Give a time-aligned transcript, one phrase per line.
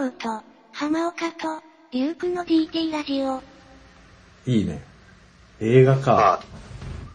[0.00, 0.42] 郎と、
[0.72, 3.42] 浜岡と、リュウクの DT ラジオ。
[4.46, 4.82] いいね。
[5.60, 6.40] 映画まか。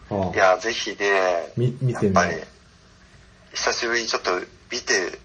[0.08, 0.96] あ、ああいや、ぜひね、
[1.56, 2.36] み見てみやっぱり、
[3.54, 4.30] 久しぶりにちょっと
[4.70, 5.18] 見て、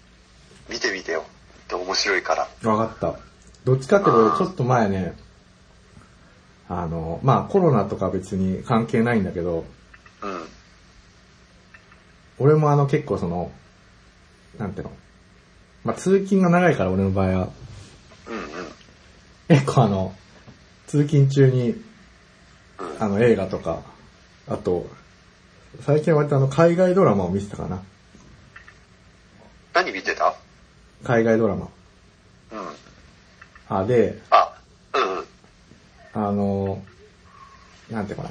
[0.68, 1.24] 見てみてよ。
[1.72, 2.68] 面白いから。
[2.68, 3.20] わかった。
[3.64, 5.14] どっちかっていうと、ちょっと前ね、
[6.68, 9.64] あの、まあコロナとか別に関係ないんだけど、
[10.22, 10.48] うん。
[12.40, 13.52] 俺もあの結構その、
[14.58, 14.92] なんていうの、
[15.84, 17.48] まあ通勤が長いから俺の場合は、
[18.28, 18.68] うんうん。
[19.48, 20.14] 結構あの、
[20.86, 21.82] 通勤中に、うん
[22.98, 23.82] あの映画とか、
[24.48, 24.88] あと、
[25.82, 27.82] 最近割とあの海外ドラマを見てたかな。
[29.72, 30.34] 何見てた？
[31.04, 31.68] 海外ドラマ。
[32.52, 32.68] うん。
[33.68, 34.54] あ、で、あ、
[34.94, 35.24] うんうん。
[36.12, 36.82] あの、
[37.90, 38.30] なんていうかな。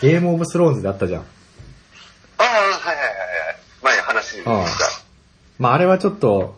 [0.00, 1.22] ゲームオブスローンズであったじゃん。
[1.22, 1.24] あ
[2.38, 3.04] あ、はいはいはいは
[3.52, 3.56] い。
[3.82, 4.66] 前話に出てああ
[5.58, 6.56] まああれはちょっと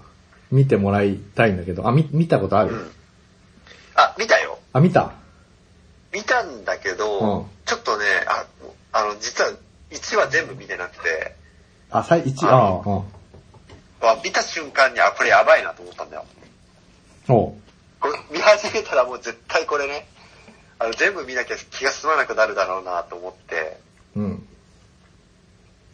[0.50, 2.76] 見てもらいたいんだけど、あ、み、見たことある、た。
[2.76, 2.90] うん。
[3.94, 4.58] あ、見たよ。
[4.72, 5.12] あ、見た？
[6.12, 8.46] 見たんだけど、うんちょっとね、あ、
[8.92, 9.50] あの、実は
[9.90, 11.36] 1話全部見てなくて、
[11.88, 12.98] あ、最、一、あああ、うん。
[14.02, 16.24] あ見た瞬間に、あ、これやばいなと思ったんだよ。
[17.28, 17.54] おう
[18.00, 20.08] これ見始めたらもう絶対これね、
[20.80, 23.78] あの全部見なきゃ気が済まなくなるだろうなと思って、
[24.16, 24.48] うん。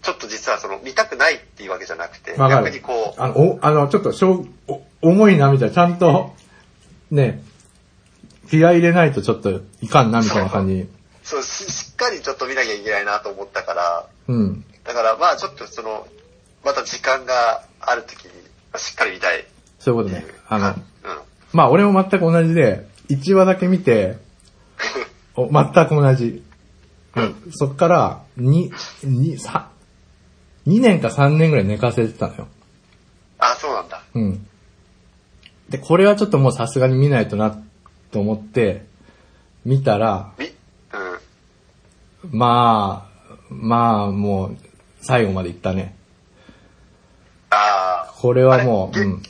[0.07, 4.47] ちょっと実はその見たくないっていうわけじゃなくて、逆にこう、あの、お、あの、ちょっと、しょ
[5.03, 5.75] 重いな、みたいな。
[5.75, 6.33] ちゃんと、
[7.11, 7.43] ね、
[8.49, 10.89] 気合い入れないとちょっといかんな、みたいな感じ。
[11.25, 14.65] そうし、しっかりちょっと見なきゃいけないなと思ったから、うん。
[14.85, 16.07] だからまあちょっとその、
[16.65, 18.31] また時間がある時に
[18.77, 19.45] しっかり見たい。
[19.81, 20.25] そういうことね。
[20.49, 20.77] あの、うん。
[21.53, 24.19] まあ俺も全く同じで、1話だけ見て、
[25.35, 26.45] お全く同じ。
[27.17, 28.71] うんそっから、2、
[29.03, 29.65] 2、3、
[30.67, 32.49] 2年か3年ぐらい寝かせてたのよ。
[33.39, 34.03] あ、そうなんだ。
[34.15, 34.47] うん。
[35.69, 37.63] で、これはちょっともうさすがに見ないとな、
[38.11, 38.87] と思って、
[39.65, 40.51] 見たら、み、う
[42.27, 42.39] ん。
[42.39, 44.57] まあ、まあ、もう、
[45.01, 45.97] 最後まで行ったね。
[47.51, 48.13] ああ。
[48.13, 49.23] これはもう、うん、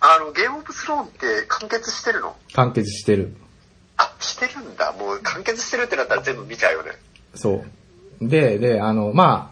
[0.00, 2.36] あの、ゲームオブスローンって完結してるの？
[2.54, 3.36] 完結してる。
[3.96, 4.92] あ、してるんだ。
[4.92, 6.92] もう完結してるってなったら全部見ちゃうよね。
[7.34, 7.64] そ
[8.20, 8.28] う。
[8.28, 9.51] で、で、あの、ま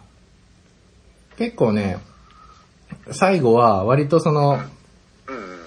[1.37, 1.99] 結構ね、
[3.11, 4.59] 最後は割とその、
[5.27, 5.59] うんうん。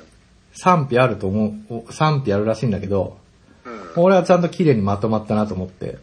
[0.53, 3.19] 賛否あると思う、お賛否あるらしいんだけど、
[3.65, 4.05] うん。
[4.05, 5.87] 俺はちゃんと綺麗にまとまったなと思って。
[5.87, 5.97] へ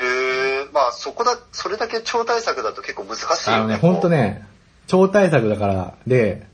[0.00, 3.56] え、まあそこだ、それだけ超大作だと結構難しいよね。
[3.56, 4.46] あのね、ほんとね、
[4.86, 6.46] 超大作だから、で、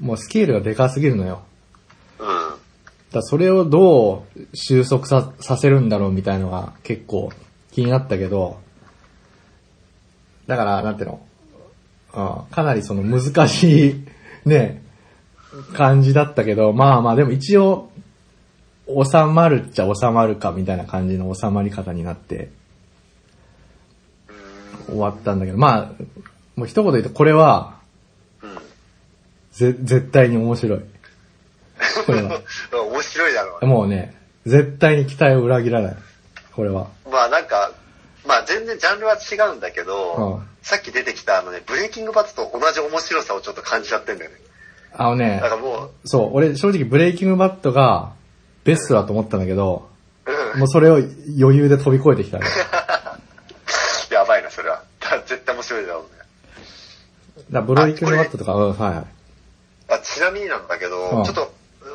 [0.00, 1.42] もうスケールがでかすぎるのよ。
[2.18, 2.28] こう。
[2.28, 2.60] うん。
[3.12, 7.30] だそれをどう収束ささせるんだろうみたいのが結構
[7.72, 8.60] 気になったけど、
[10.50, 11.20] だから、なんていうの、
[12.12, 14.04] うん、かなりその難しい
[14.44, 14.82] ね、
[15.74, 17.88] 感じだったけど、まあまあでも一応、
[18.88, 22.50] 収まるっちゃ収まるかみたいな感じの収まり方になって
[24.86, 26.02] 終わったんだけど、まあ、
[26.56, 27.78] もう一言言うとこれは、
[28.42, 28.54] うん。
[29.52, 30.80] ぜ、絶対に面白い。
[32.06, 32.40] これは。
[32.90, 33.72] 面白いだろうね。
[33.72, 35.96] もうね、絶対に期待を裏切らない。
[36.56, 36.88] これは。
[37.08, 37.69] まあなんか、
[38.30, 44.36] まあ全然ジャンルは違うんだけど、うんさっき出てきたあのね、ブレイキングバットと同じ面白さをちょっと感じちゃってんだよね。
[44.92, 48.12] あのねだか、らもう、そう、俺正直ブレイキングバットが
[48.64, 49.88] ベストだと思ったんだけど、
[50.26, 50.58] うん。
[50.60, 52.46] もうそれを余裕で飛び越えてきたね。
[54.12, 54.82] やばいな、それは。
[55.00, 56.08] だ 絶対面白いだろうね。
[57.50, 59.04] だブレイキングバットとか、うん、はいはい。
[59.94, 61.50] あちなみになんだけど、うんちょっと、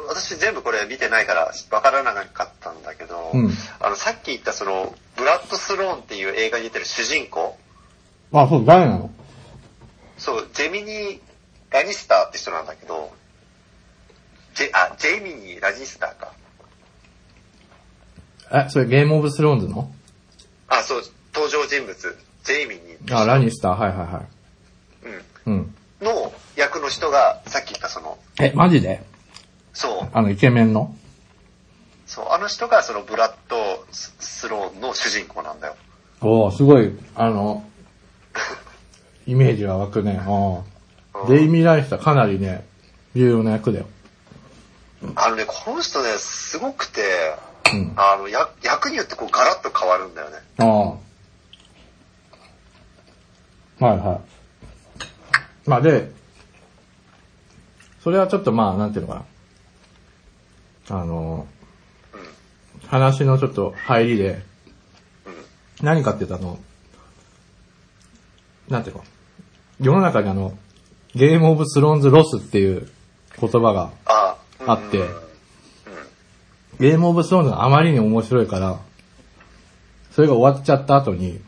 [0.08, 7.58] 私全部これ見てないからわからなかったんだけど、うんあの、さっき言ったその、ブラッドスローンっていう映画に出てる主人公、
[8.34, 9.10] あ、そう、誰なの？
[10.18, 11.20] そう、ジェミニー・
[11.72, 13.14] ラニスターって人なんだけど、
[14.56, 16.34] ジェ、あ、ジェミニー・ラニスターか。
[18.52, 19.92] え、それゲームオブスローンズの？
[20.68, 21.02] あ、そう、
[21.34, 24.26] 登場人物、ジェイミニーあ、ラニスター、はいはいはい。
[25.48, 25.54] うん。
[25.54, 25.76] うん。
[26.02, 29.04] の役の人が、さっき言ったその、え、マジで？
[29.74, 30.96] そう、あの、イケメンの？
[32.06, 35.76] そう、あの人がそのブラッド・ススローンの主人公なんだよ。
[36.22, 37.64] おーすごい、あの、
[39.28, 40.22] イメージが湧くね。
[40.26, 42.66] おーデイミー・ライスターかなりね、
[43.16, 43.86] 重要な役だよ。
[45.16, 47.02] あのね、この人ね、すごくて、
[47.74, 47.94] うん。
[47.96, 50.38] あの、や役によってこうガラッと変わるんだよね。
[50.58, 51.06] ああ。
[53.86, 55.70] はいはい。
[55.70, 56.12] まあで、
[58.04, 59.26] それはちょっとまあ、なんていうのか
[60.90, 61.02] な。
[61.02, 61.48] あの、
[62.88, 64.42] 話のちょっと入りで、
[65.82, 66.60] 何かっていうとあの、
[68.70, 69.04] なんていうの？
[69.80, 70.58] 世の中にあの、
[71.14, 72.90] ゲームオブスローンズロスっていう
[73.40, 75.26] 言葉があ、あってうん
[76.80, 78.80] ゲームオブスローンズがあまりに面白いから、
[80.12, 81.40] それが終わっちゃった後に、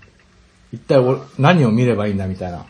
[0.71, 2.65] 一体お何を見ればいいんだみたいな、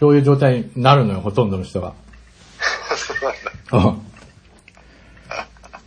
[0.00, 1.94] そういう状態になるのよ、ほとんどの人が。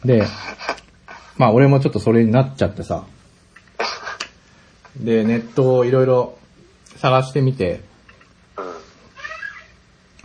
[0.05, 0.25] で、
[1.37, 3.05] まあ俺もちょっとそれになっちゃってさ。
[4.97, 6.37] で、ネットをいろいろ
[6.97, 7.81] 探してみて、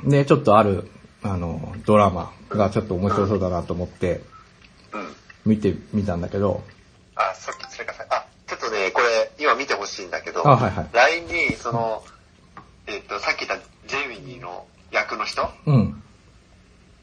[0.03, 0.11] うん。
[0.11, 0.91] で、ちょっとある、
[1.23, 4.23] あの、ドラマがちょっと面白そうだなと思って、
[4.93, 5.15] うん。
[5.45, 6.65] 見てみたんだけど、
[7.15, 12.03] あ、そ、それかさ、あ、ちょっとね、これ、今見てほしいんだけど、あはいはい LINE に、その、
[12.87, 15.49] えっと、さっき言ったジェイミニーの役の人？
[15.67, 16.03] うん。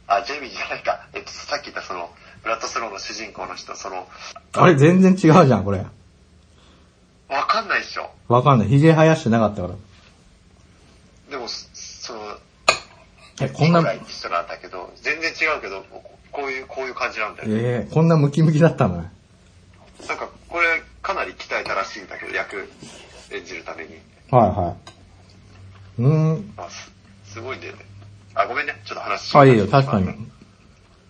[0.08, 1.08] あ、ジェイミニーじゃないか。
[1.14, 2.12] えっと、さっき言ったその、
[2.44, 4.08] ブラッドスローの主人公の人、その、
[4.54, 5.18] あれ全然違う
[5.48, 5.80] じゃん、これ。
[7.30, 8.12] わかんないっしょ。
[8.28, 8.68] わかんない。
[8.68, 9.76] 髭生やしてなかったから。
[11.32, 12.20] でも、そその、
[13.42, 17.56] え、こんなニコ、ライって人なんだけど、全然違うけど、ここういう、こういう感じなんだよね。
[17.56, 19.02] ええこんなムキムキだったの？
[19.02, 19.12] ね。
[20.08, 22.70] なんか、これ、かなり鍛えたらしいんだけど、役
[23.32, 24.00] 演じるために。
[24.30, 24.76] はいは
[25.98, 26.02] い。
[26.02, 26.54] うーん。
[26.58, 26.92] あす
[27.26, 27.86] すごいんだよね。
[28.36, 28.82] あ、ごめんね。
[28.86, 30.08] ちょっと話しあ、いいよ、確かに。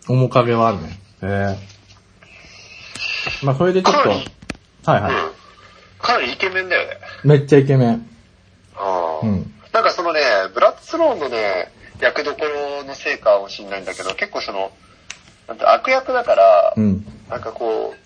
[0.08, 1.00] 面影はあるね。
[1.24, 5.14] ええまあ、それでちょっと、はいはい。
[5.14, 5.32] うん。
[6.00, 6.98] かなりイケメンだよね。
[7.24, 8.10] めっちゃイケメン。
[8.76, 9.54] ああうん。
[9.72, 10.20] なんかそのね、
[10.54, 11.72] ブラッドスローンのね、
[12.02, 14.72] 役どころのせいかもしれないんだけど、結構その、
[15.48, 17.06] なんて悪役だから、うん。
[17.30, 18.04] なんかこう、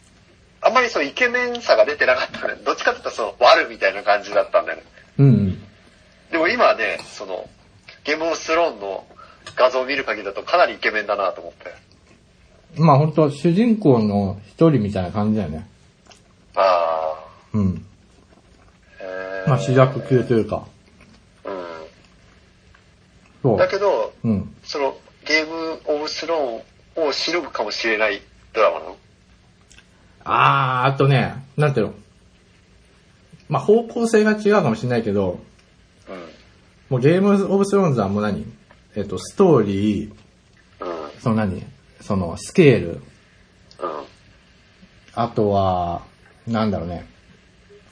[0.61, 2.55] あんまりそうイケメンさが出てなかったね。
[2.63, 4.83] どっちかっていうとその悪みたいな感じだったんだよね。
[5.17, 5.63] うんうん。
[6.31, 7.49] でも今はね、その、
[8.03, 9.05] ゲームオブスローンの
[9.55, 11.86] 画像を見る限りだとかなりイケメンだなと思って。
[12.75, 15.67] まあ本当主人公の一人みたいな感じだよね。
[16.55, 17.15] あ
[17.53, 17.85] うん。
[18.99, 19.03] あ。
[19.03, 20.67] へーまあ主役級というか。
[21.45, 21.49] う
[23.41, 23.57] そん。
[23.57, 23.69] だう。
[23.69, 24.55] けど、うん。
[24.63, 28.21] その、ゲームオブスローンをしのぐかもしれない
[28.53, 28.97] ドラマなの？
[30.23, 31.93] あー、あとね、なんていうの？
[33.49, 35.39] まあ方向性が違うかもしれないけど、
[36.09, 36.17] うん。
[36.89, 38.45] もうゲームオブスローンズはもう何？
[38.95, 40.15] えっと、ストーリー、うん。
[41.19, 41.65] その何？
[42.01, 42.99] そのスケール、うん。
[45.13, 46.03] あとは、
[46.47, 47.05] なんだろうね、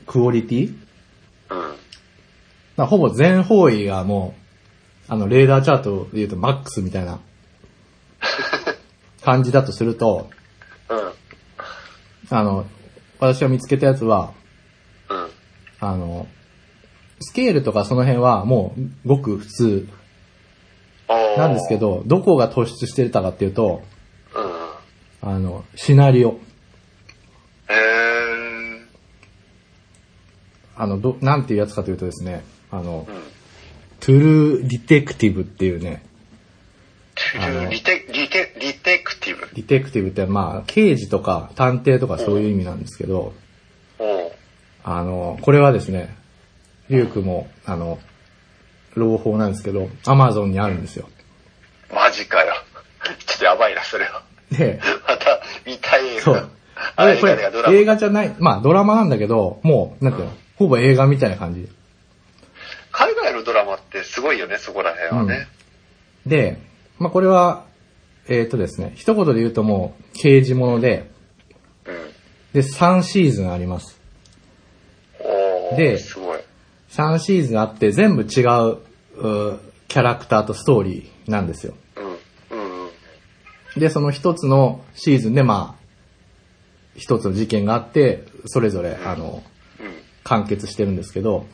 [0.05, 0.69] クオリティ？
[0.69, 0.75] うん。
[2.77, 4.35] まあほぼ全方位がも
[5.09, 7.19] う、あの、レーダーチャートで言うとマックスみたいな
[9.21, 10.29] 感じだとすると、
[10.89, 12.37] うん。
[12.37, 12.65] あの、
[13.19, 14.33] 私が見つけたやつは、
[15.09, 15.29] うん。
[15.79, 16.27] あの、
[17.19, 19.87] スケールとかその辺はもうごく普通
[21.37, 21.77] なんですけ。
[21.77, 23.94] ど、どこが突出してたかっていうと、うん。
[25.25, 26.39] あの、シナリオ。
[27.67, 28.85] へー。
[30.77, 33.15] あの、ど、なんていうやつかというとですね、あのう、ん。
[33.99, 36.05] True Detective っていうね、
[37.39, 39.49] あのリテ、リテ、リテクティブ？
[39.55, 43.33] detective ってまあ、刑事とか探偵とかそういう意味なんですけど、
[44.83, 46.15] あの、これはですね、
[46.89, 47.97] リュウクも、あの、
[48.93, 51.09] 朗報なんですけど、アマゾンにあるんですよ。
[51.91, 52.53] マジかよ。
[53.25, 54.21] ちょっとやばいな、それは。
[54.51, 54.79] で、
[56.15, 56.21] 映画。
[56.21, 56.49] そう。
[56.75, 57.37] ああれ、これ
[57.69, 61.69] 映画じゃない、まあドラマなんだけど、もう、なんていうの、ほぼ映画みたいな感じ。
[62.91, 65.47] 海外のドラマってすごいよね、そこら辺はね。
[66.25, 66.59] で、
[66.99, 67.65] まあこれは、
[68.27, 71.09] えっ、とですね、一言で言うともう、刑事もので、
[71.85, 71.95] うん。
[72.53, 73.99] で、3シーズンあります。
[75.19, 76.39] おーですごい。
[76.89, 78.79] 3シーズンあって、全部違う、
[79.17, 81.75] うキャラクターとストーリーなんですよ。
[81.97, 82.05] うん。
[82.05, 82.85] うん
[83.75, 83.79] うん。
[83.79, 85.84] で、その一つのシーズンで、まあ、
[86.95, 89.43] 一つの事件があって、それぞれ、あの、
[89.79, 89.93] うん。
[90.23, 91.45] 完結してるんですけど、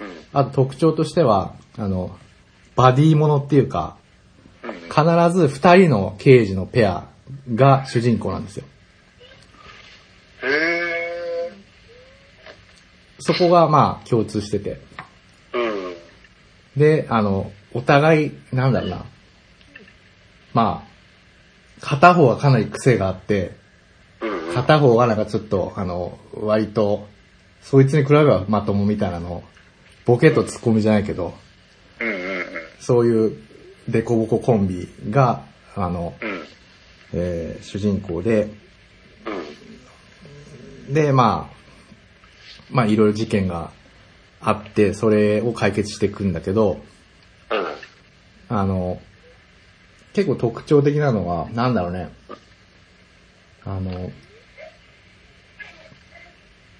[0.00, 0.08] うん。
[0.32, 2.16] あと特徴としては、あの、
[2.76, 3.96] バディものっていうか、
[4.62, 4.72] うん。
[4.72, 7.08] 必ず二人の刑事のペア
[7.54, 8.64] が主人公なんですよ。
[10.42, 11.52] へ
[13.18, 14.80] そこがまあ共通してて。
[16.78, 19.04] で、あの、お互い、なんだろうな。
[20.54, 23.57] まあ、片方はかなり癖があって、うん。
[24.62, 27.06] 片方はなんかちょっと、あの、割と、
[27.62, 29.42] そいつに比べばまともみたいなのを、
[30.04, 31.34] ボケとツッコミじゃないけど、
[32.00, 32.44] うんうんうん。
[32.80, 33.36] そういう
[33.88, 35.44] デコボココンビが、
[35.76, 36.44] あの、うん。
[37.12, 38.50] えー主人公で、
[40.88, 40.94] うん。
[40.94, 41.56] で、まあ、
[42.70, 43.70] まあいろいろ事件が
[44.40, 46.80] あって、それを解決していくんだけど、
[48.50, 48.56] うん。
[48.56, 49.00] あの、
[50.14, 52.08] 結構特徴的なのは、なんだろうね。
[53.64, 54.10] あの、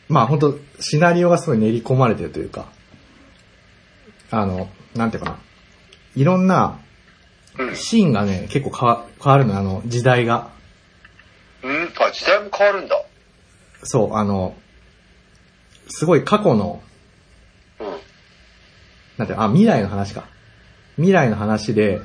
[0.08, 2.66] まあ本当シナリオがすごい練り込まれてるというか、
[4.30, 5.38] あの、なんていうかな。
[6.16, 6.80] いろんな
[7.58, 7.76] うん。
[7.76, 10.50] シーンがね、結構変わ変わるのよあの、時代が。
[11.62, 11.92] うん？
[12.00, 13.04] あ、時代も変わるんだ。
[13.82, 14.54] そう、あの、
[15.88, 16.82] すごい過去の、
[17.80, 17.86] うん。
[19.16, 20.24] なんてあ、未来の話か。
[20.96, 22.04] 未来の話で、うん。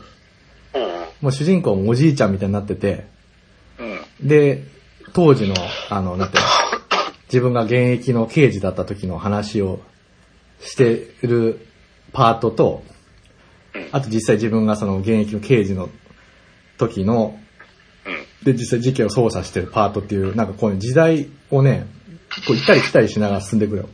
[1.22, 3.06] もう主人公もおじいちゃんみたいになってて、
[3.80, 4.28] うん。
[4.28, 4.64] で、
[5.14, 5.56] 当時の、
[5.90, 6.38] あの、なんて
[7.34, 9.80] 自分が現役の刑事だった時の話を
[10.60, 11.66] してる
[12.12, 12.84] パートと、
[13.92, 15.90] あと実際自分がその現役の刑事の
[16.78, 17.36] 時の、
[18.06, 18.46] うん。
[18.46, 21.88] で、実際事件を捜査してるパートっていう、なんかこういう時代をね、
[22.36, 23.90] 結構行ったり来たりしながら進んでくるよ。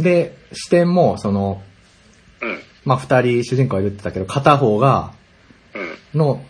[0.00, 1.60] で、視点も、その、
[2.40, 2.58] うん。
[2.86, 5.12] まあ、二人主人公が言ってたけど、片方が、
[6.14, 6.18] うん。
[6.18, 6.42] の、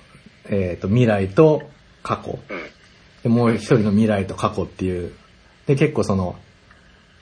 [0.44, 1.68] えっ、と、未来と
[2.02, 2.38] 過去。
[2.48, 2.62] うん。
[3.22, 5.12] で、もう一人の未来と過去っていう。
[5.66, 6.36] で、結構その、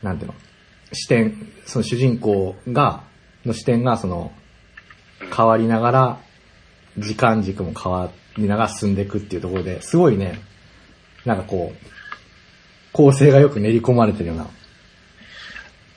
[0.03, 0.35] なんていうの、
[0.93, 3.03] 視点、その主人公が、
[3.45, 4.33] の視点がその、
[5.35, 6.21] 変わりながら、
[6.99, 10.41] 時間軸も変わりながら進んでいくっていうところで、すごいね、
[11.25, 11.87] なんかこう、
[12.93, 14.47] 構成がよく練り込まれてるような、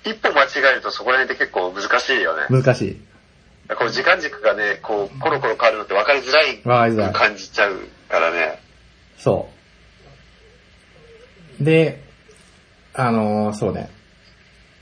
[0.04, 2.48] 一歩間違えるとそこら辺って結構難しいよね。
[2.50, 3.02] 難しい。
[3.76, 8.60] こう時間軸がね、こう、コロコロ変わるのって分かりづらい感じちゃうからね。
[9.20, 9.48] そ
[11.62, 11.64] う。
[11.64, 12.02] で、
[12.94, 13.90] あのーそうね。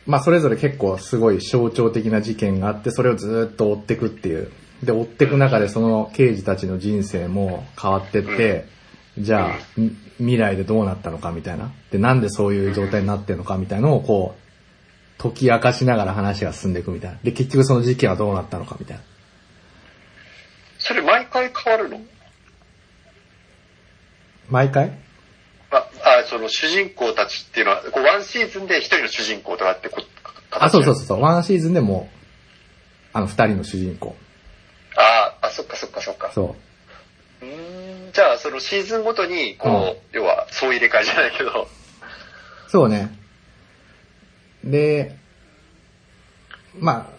[0.06, 4.51] まあ、それぞれ結構すごい象徴的な事件があって、それをずっと追ってくっていう。
[4.82, 8.65] で、追ってく中でその刑事たちの人生も変わってって、
[9.17, 9.60] じゃあ、
[10.17, 11.72] 未来でどうなったのかみたいな。
[11.91, 17.17] で、なんでそういう状態になってるのかみたいのをこう、解き明かしながら話が進んでいくみたいな。
[17.24, 19.03] で、結局その事件はどうなったのかみたいな。
[20.77, 22.00] それ毎回変わるの？
[24.49, 24.97] 毎回？
[25.71, 30.01] あ、あ、その主人公たちっていうのは、こうワンシーズンで一人の主人公とかってこ
[30.51, 30.95] あ、そうそうう。
[30.95, 31.21] そうそう。
[31.21, 32.17] ワンシーズンでもう、
[33.13, 34.15] あの、二人の主人公。
[34.95, 36.31] ああ、そっかそっかそっか。
[36.33, 36.55] そ
[37.41, 37.45] う。
[37.45, 41.67] うーんじゃあ、そのシーズンごとに、こう、要は、総入れ替えじゃないけど、
[42.67, 43.15] そうね。
[44.63, 45.15] で、
[46.79, 47.17] まあ、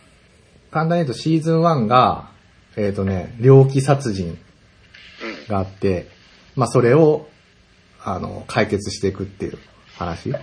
[0.70, 2.30] 簡単に言うとシーズン1が、
[2.76, 4.38] えっ、とね、猟奇殺人
[5.22, 5.46] うん。
[5.48, 6.08] があって、
[6.58, 7.28] まあそれを、
[8.02, 9.58] あの、解決していくっていう
[9.96, 10.34] 話。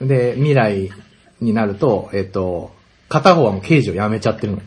[0.00, 0.06] うん。
[0.06, 0.92] で、未来
[1.40, 2.72] になると、えっ、と、
[3.08, 4.64] 片方はもう刑事を辞めちゃってるのよ。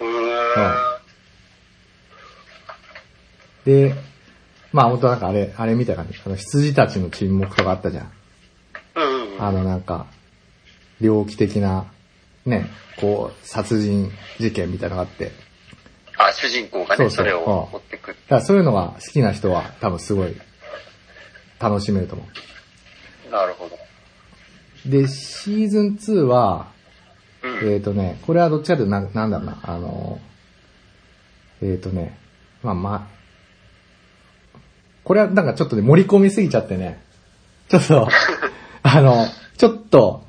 [0.00, 3.88] うーん。
[3.88, 3.94] で、
[4.72, 6.20] まあ本当なんかあれ、あれみたいな感じ。
[6.24, 8.12] あの、羊たちの沈黙とかあったじゃん。
[8.94, 9.44] うん。
[9.44, 10.06] あのなんか、
[11.00, 11.86] 猟奇的な、
[12.46, 12.68] ね、
[13.00, 15.32] こう、殺人事件みたいなのがあって。
[16.18, 18.08] あ、主人公がね、それを持ってく。
[18.08, 20.36] だからそういうのが好きな人は多分すごい
[21.58, 22.24] 楽しめると思
[23.30, 23.76] なるほど。
[24.86, 24.90] う。
[24.90, 26.68] で、シーズン2は、
[27.42, 27.50] うん。
[27.72, 30.20] えっ、ー、とね、これはどっちかというとな、なんだろうな、あの、
[31.60, 32.18] えっ、ー、とね、
[32.62, 34.58] まあまあ、
[35.04, 37.02] これはなんかちょっとね、盛り込みすぎちゃってね、
[37.68, 38.08] ちょっと、
[38.82, 40.24] あの、ちょっと、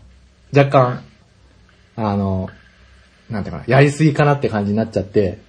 [0.56, 1.04] 若干、
[1.96, 2.50] あの、
[3.30, 5.40] なんていうかな、やりすぎかなって感じになっちゃって、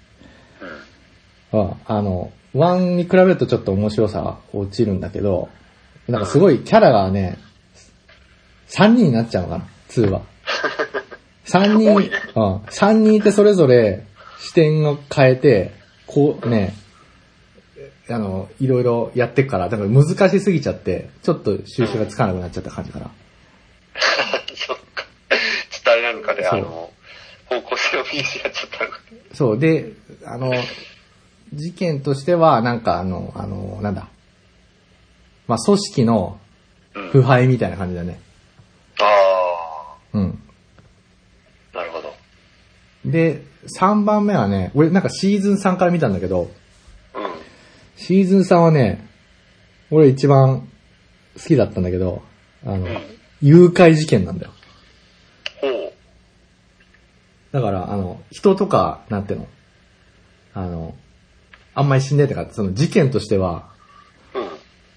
[1.53, 5.49] うん、あの、1に比べるとちょっと面白さが落ちるんだけど、
[6.09, 7.38] なんかすごいキャラがね、
[8.69, 10.23] 3人になっちゃうのかな、2は。
[11.47, 14.05] 3人、うん、3人いてそれぞれ
[14.41, 15.73] 視点を変えて、
[16.07, 16.75] こうね、
[18.09, 23.11] あの、いろいろやってくから、だから難しすぎちゃって、ちょっと収集がつかなくなっちゃった感じかな。
[24.55, 25.05] そっか。
[25.71, 26.93] ちょっとあれなのかね、あの、
[27.47, 29.00] 方向性を見失っちゃったのか。
[29.33, 29.93] そう、で、
[30.25, 30.53] あの、
[31.57, 34.09] 事件としては、なんかあの、あの、なんだ。
[35.49, 36.39] まあ、組織の
[36.95, 37.11] うん。
[37.11, 38.21] 腐敗みたいな感じだね。
[39.01, 40.39] あうん。
[41.75, 42.15] あ、なるほど。
[43.05, 43.43] で、
[43.79, 46.49] 3番目はね、俺なんかシーズン3から見たんだけど、うん。
[47.97, 49.07] シーズン3はね、
[49.91, 50.69] 俺一番
[51.35, 52.23] 好きだったんだけど、
[52.65, 52.87] あの、
[53.43, 54.53] 誘拐事件なんだよ。
[55.61, 55.93] ほう。
[57.53, 59.49] だから、あの、人とか、なんていうの
[60.55, 60.95] あの、
[61.76, 63.68] あんまり死んでたから、その事件としては、
[64.35, 64.49] うん。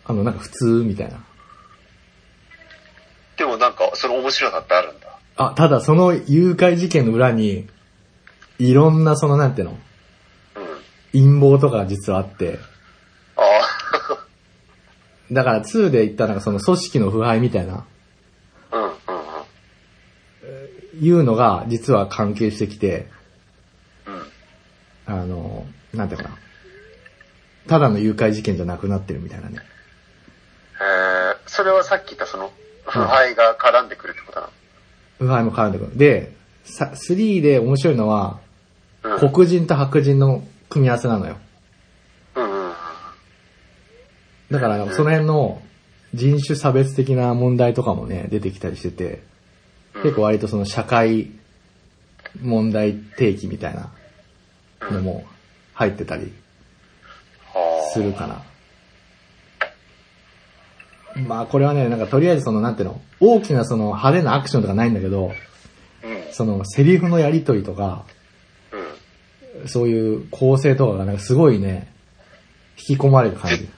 [0.05, 1.21] あの、なんか普通みたいな。
[3.37, 5.19] でもなんか、その面白さってあるんだ。
[5.35, 7.67] あ、ただその誘拐事件の裏に、
[8.59, 9.77] いろんなその、なんていうの
[11.11, 11.21] うん。
[11.27, 12.59] 陰謀とかが実はあって、
[13.35, 13.41] あ
[15.29, 17.85] だから2で言ったなんかその組織の腐敗みたいな、
[18.71, 18.77] あ。
[18.77, 18.89] うん、うん、
[20.93, 21.05] うん。
[21.05, 23.07] いうのが実は関係してきて、
[25.07, 25.13] うん。
[25.13, 26.37] あの、なんていうかな。
[27.67, 29.59] ただの誘拐事件じゃなくなってるみたいなね。
[30.81, 32.51] えー、それはさっき言ったその、
[32.85, 34.49] 腐敗が絡んでくるってことな
[35.19, 35.97] 腐敗も絡んでくる。
[35.97, 38.39] で、さ3で面白いのは、
[39.03, 39.31] のうん。
[39.31, 41.37] 黒人と白人の組み合わせなのよ。
[42.35, 42.73] うんうんうん。
[44.51, 45.61] だから、その辺の
[46.13, 49.21] 人種差別的な問題とかもね、出てきたりしてて、
[50.01, 51.31] 結構割とその社会
[52.41, 53.91] 問題提起みたいな
[54.91, 55.25] のも
[55.73, 56.31] 入ってたりはあ
[57.93, 58.43] するかな。
[61.27, 65.33] まあこれはね、なんかとりあえずその、なんていうの、大きなその派手なアクションとかないんだけど、
[66.03, 66.33] うん。
[66.33, 68.05] そのセリフのやりとりとか、
[69.61, 69.67] うん。
[69.67, 71.91] そういう構成とかがなんかすごいね、
[72.77, 73.69] 引き込まれる感じ。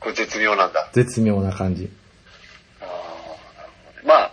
[0.00, 0.88] これ絶妙なんだ。
[0.92, 1.90] 絶妙な感じ。
[4.04, 4.32] まあ、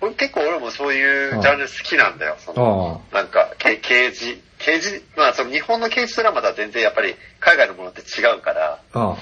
[0.00, 2.36] 俺結構俺もそういうジャンル好きなんだよ。
[2.38, 9.16] そのあなんか、け刑事、刑事、まあその日本の刑事ドラマとは全然やっぱり海外のものって違うから、あ、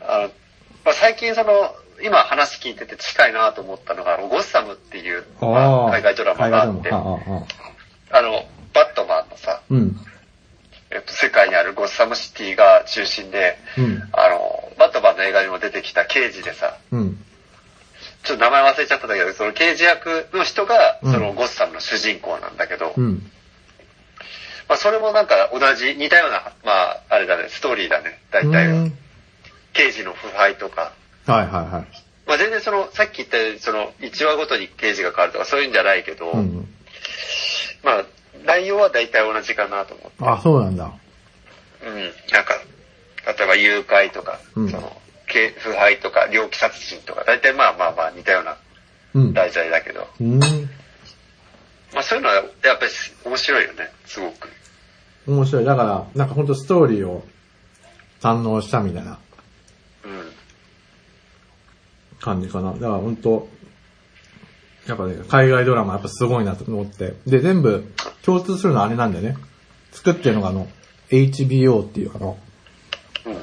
[0.00, 0.28] あ
[0.84, 6.92] まあ、最近その、今話聞いてて近いなと思ったのが、ゴッサムっていう、あ、まあ海外ドラマがあって、あ
[8.20, 8.44] の、
[8.74, 9.96] バットマンのさ、うん。
[10.90, 14.02] えっと、世界にあるゴッサムシティが中心で、うん。
[14.12, 17.18] あの、バットマンの映画にも出てきた刑事でさ、うん。
[18.24, 23.30] ちょっと名前忘れちゃったんだけど、その刑事役の人が、うんそのゴッサムの主人公なんだけど、うん。
[24.68, 28.74] まあそれもなんか同じ、似たような、まああれだね、ストーリーだね、大体は。
[28.74, 28.98] うん
[29.74, 30.92] 刑事の腐敗とか、
[31.26, 31.86] はいはいはい。
[32.26, 36.66] まあ全然その、さっき言ったように、その、1話ごとに刑事が変わるとかそういうんじゃないけど、うん。
[37.82, 38.04] まあ、
[38.46, 40.24] 内容は大体同じかなと思って。
[40.24, 40.90] あ、そうなんだ。
[41.84, 41.94] うん。
[42.32, 42.54] なんか、
[43.26, 48.56] 例えば誘拐とか、うんその、け腐敗とか、猟奇殺人とか、大体まあまあまあ似たような
[49.14, 49.34] うん。
[49.34, 50.40] 題材だけど、うん。
[51.94, 52.44] まあそういうのはやっ
[52.78, 52.90] ぱり
[53.24, 54.48] 面白いよね、すごく。
[55.26, 55.64] 面白い。
[55.64, 57.24] だから、なんかほんとストーリーを
[58.20, 59.18] 堪能したみたいな
[60.04, 60.32] うん。
[62.20, 62.72] 感じかな。
[62.72, 63.48] だからほんと、
[64.86, 67.14] やっぱね、海外ドラマやっぱすごいなと思って。
[67.26, 67.84] で、全部
[68.22, 69.36] 共通するのはあれなんだよね。
[69.92, 70.68] 作ってるのがあの、
[71.10, 72.36] HBO っていうあの、
[73.26, 73.36] うん。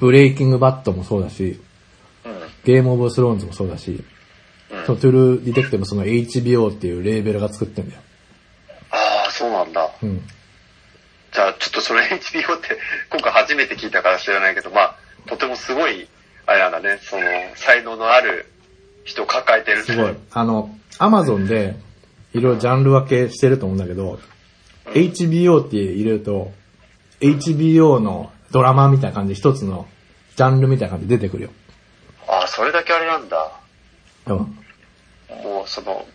[0.00, 1.60] ブレイキングバットもそうだし、
[2.24, 2.32] うん。
[2.64, 4.04] ゲームオブスローンズもそうだし、うん
[4.86, 8.00] その True Detective もその HBO っていうレーベルが作ってんだよ。
[8.90, 9.90] ああ、そうなんだ。
[10.02, 10.22] うん。
[11.32, 12.78] じゃあちょっとその HBO って
[13.10, 16.08] 今回初めて聞いたから知らないけど、まあ、とてもすごい、
[16.46, 17.22] あれなんだね、その、
[17.54, 18.46] 才能のある
[19.04, 20.14] 人を抱えてるすごい。
[20.32, 21.76] あの、アマゾンで、
[22.34, 24.18] いろいろジャンル分けしてると思うんだけど、
[24.86, 26.52] HBO って入れると、
[27.20, 29.86] HBO のドラマみたいな感じで一つの
[30.36, 31.50] ジャンルみたいな感じで出てくるよ。
[32.26, 33.52] ああ、それだけあれなんだ。
[34.26, 34.58] うん。
[35.42, 36.06] もうその、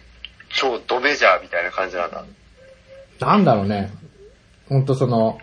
[0.50, 2.24] 超ドメジャーみたいな感じなんだ。
[3.20, 3.92] なんだろうね。
[4.70, 5.40] ほんとその、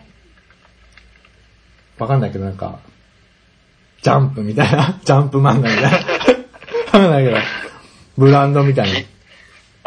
[1.97, 2.79] わかんないけどなんか、
[4.01, 5.89] ジャンプみたいな、 ジャンプ漫画みたいな。
[5.97, 5.97] わ
[6.91, 7.37] かんないけど、
[8.17, 8.99] ブランドみたいな。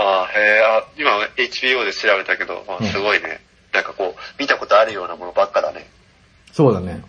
[0.04, 3.40] ああ、へえ、あ、今 HBO で調べたけど、まあ、すごいね。
[3.72, 5.88] なんかこう、見たことあるようなものばっかだね。
[6.52, 7.02] そうだね。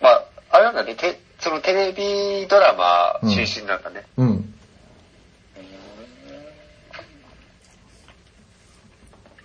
[0.00, 4.04] まあ、あれなんだね、てそのテレビドラマ中心なんだね。
[4.16, 4.51] うん。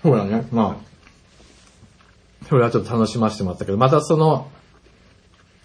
[0.08, 0.48] そうだね。
[0.54, 4.50] まあ、それはちょっと楽しませてもらったけど、またその、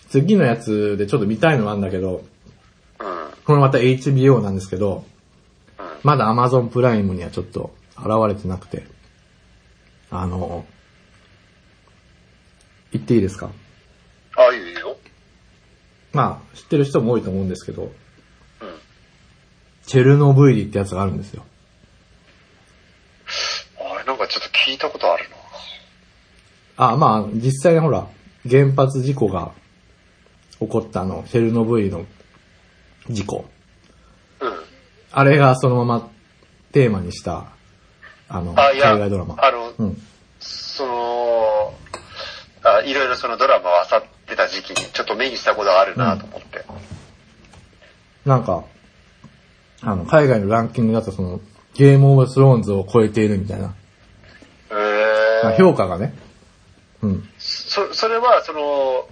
[0.08, 2.24] 次のやつでちょっと見たいのがあるんだけど、
[2.98, 3.30] うん。
[3.44, 5.04] これまた HBO なんですけど、
[5.78, 5.84] うん。
[6.02, 8.84] まだ Amazon プライムにはちょっと現れてなくて、
[10.10, 10.66] あの、
[12.90, 13.48] 言っていいですか？
[14.36, 14.96] ああ、いいよ。
[16.12, 17.90] まあ、知ってる人も多いと思うんですけど、うん。
[19.86, 21.44] チェルノブイリってやつがあるんですよ。
[24.06, 25.36] なんかちょっと聞いたことあるな。
[26.76, 28.06] あ、まあ、実際にほら、
[28.48, 29.52] 原発事故が
[30.58, 32.04] 起こったあの、チェルノブイリの
[33.08, 33.44] 事故。
[34.40, 34.52] うん。
[35.12, 36.10] あれがそのまま
[36.72, 37.46] テーマにした、
[38.28, 39.36] あの、あ、海外ドラマ。
[39.38, 40.02] あの、うん。
[40.40, 41.74] その、
[42.64, 46.64] あいろいろそのドラマを漁ってた時期にちょっと目にしたことがあるなと思って。
[48.24, 48.64] なんか、
[49.82, 51.40] あの、海外のランキングだとその、
[51.74, 53.74] ゲームオブスローンズを超えているみたいな。
[55.42, 55.58] へまあえ。
[55.58, 56.14] 評価がね。
[57.02, 57.28] うん。
[57.38, 59.08] そ、それは、その、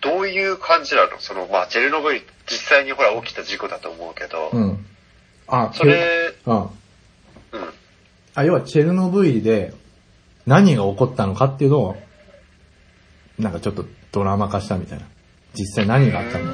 [0.00, 1.20] どういう感じなの？
[1.20, 4.84] その、まあ、チェルノブイリ、実際にほら起きた事故だと思うけど、うん。
[5.46, 6.56] あ、それ、うん。
[6.56, 6.68] うん。
[8.34, 9.74] あ、要はチェルノブイリで
[10.46, 12.02] 何が起こったのかっていうのを、
[13.38, 15.06] なんかちょっとドラマ化したみたいな。
[15.54, 16.50] 実際何があったの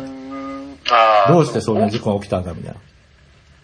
[0.90, 2.80] あーどうしてそんな事故が起きたんだみたいな。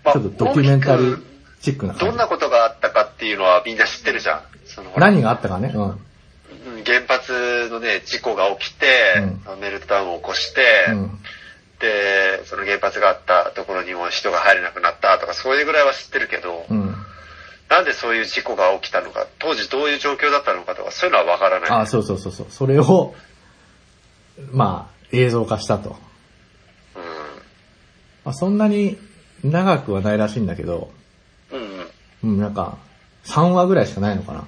[0.04, 1.22] まあちょっとドキュメンタリー
[1.60, 2.06] チックな感じ。
[2.06, 4.42] どんなことがあったかっていうのはみんな知ってるじゃん。
[4.66, 5.72] その何があったかね。
[5.74, 5.82] うん。
[5.82, 6.04] うん
[6.84, 8.86] 原発のね、事故が起きて、
[9.60, 11.18] メルトダウンを起こして、うん。
[11.80, 16.94] で、その原発があったところにも人が入れなくなったとか、そういうぐらいは知ってるけど、うん。
[17.68, 21.70] なんでそういう事故が起きたのか、当時どういう状況だったのかとか、そういうのはわからない。
[21.70, 22.46] あ、そうそうそうそう。
[22.50, 23.14] それを、
[24.52, 25.90] まあ、映像化したと。
[25.90, 25.96] うん。
[28.24, 28.98] まあ、そんなに
[29.42, 30.90] 長くはないらしいんだけど、
[31.50, 31.90] うんうん。
[32.24, 32.78] うん、なんか、
[33.24, 34.44] 3話ぐらいしかないのかな。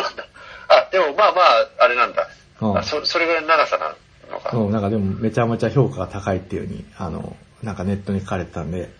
[0.00, 0.24] うなんだ。
[0.68, 2.28] あ、でもまあまあ、あれなんだ。
[2.60, 3.94] うんあそそれぐらいの長さな
[4.32, 4.56] のか。
[4.56, 8.90] うん、なんかでもめちゃめちゃ評価が高いっていう風に、あの、なんかネットに書かれてたんで、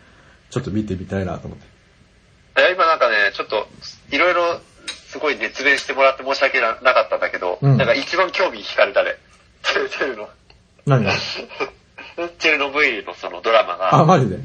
[0.50, 2.60] ちょっと見てみたいなと思って。
[2.60, 3.66] いや今なんかね、ちょっと、
[4.10, 4.60] いろいろ、
[5.08, 9.16] すごい熱弁してもらって申し訳ななかったんだけど、うんなんか一番興味惹かれたね。
[9.62, 10.28] チェルの、
[10.86, 11.12] 何が？
[12.38, 14.38] チェルノブイリのそのドラマあ、が、マジで？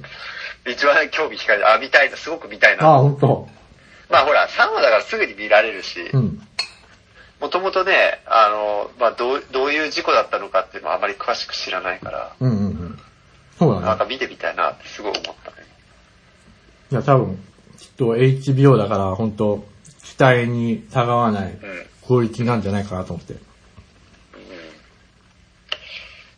[0.67, 1.73] 一番興味惹かれた。
[1.73, 2.97] あ、見たいな、すごく見たいあ、な。
[2.99, 3.47] ほんと。
[4.11, 6.41] まあほら、3話だからすぐに見られるしう、ん。
[7.39, 12.99] もともとね、あの、まあどう、どういう事故だったのかっていうのはあまり詳しく知らないから、うんうんうん。
[13.57, 13.85] そうだね。
[13.85, 15.57] なんか見てみたいなってすごい思ったね。
[16.91, 17.43] いや、多分、
[17.79, 19.65] きっと HBO だから、本当
[20.03, 21.59] 期待にたがわないうん。
[22.05, 23.35] クオリティなんじゃないかなと思って。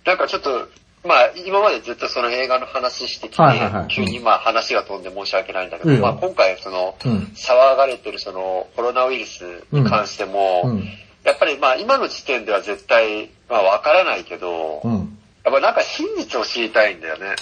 [0.05, 0.67] なんかちょっと、
[1.05, 7.33] まあ今までずっとその映画の話してきて、はいはいはい急にまあ話が飛んで申し訳ないんだけど、うんまあ今回その、うん。
[7.35, 10.83] 騒がれてるそのコロナウイルスに関しても、うん。
[11.23, 15.17] やっぱりまあ今の時点では絶対まあわからないけど、うん。
[15.43, 17.35] やっぱなんか真実を知りたいんだよね。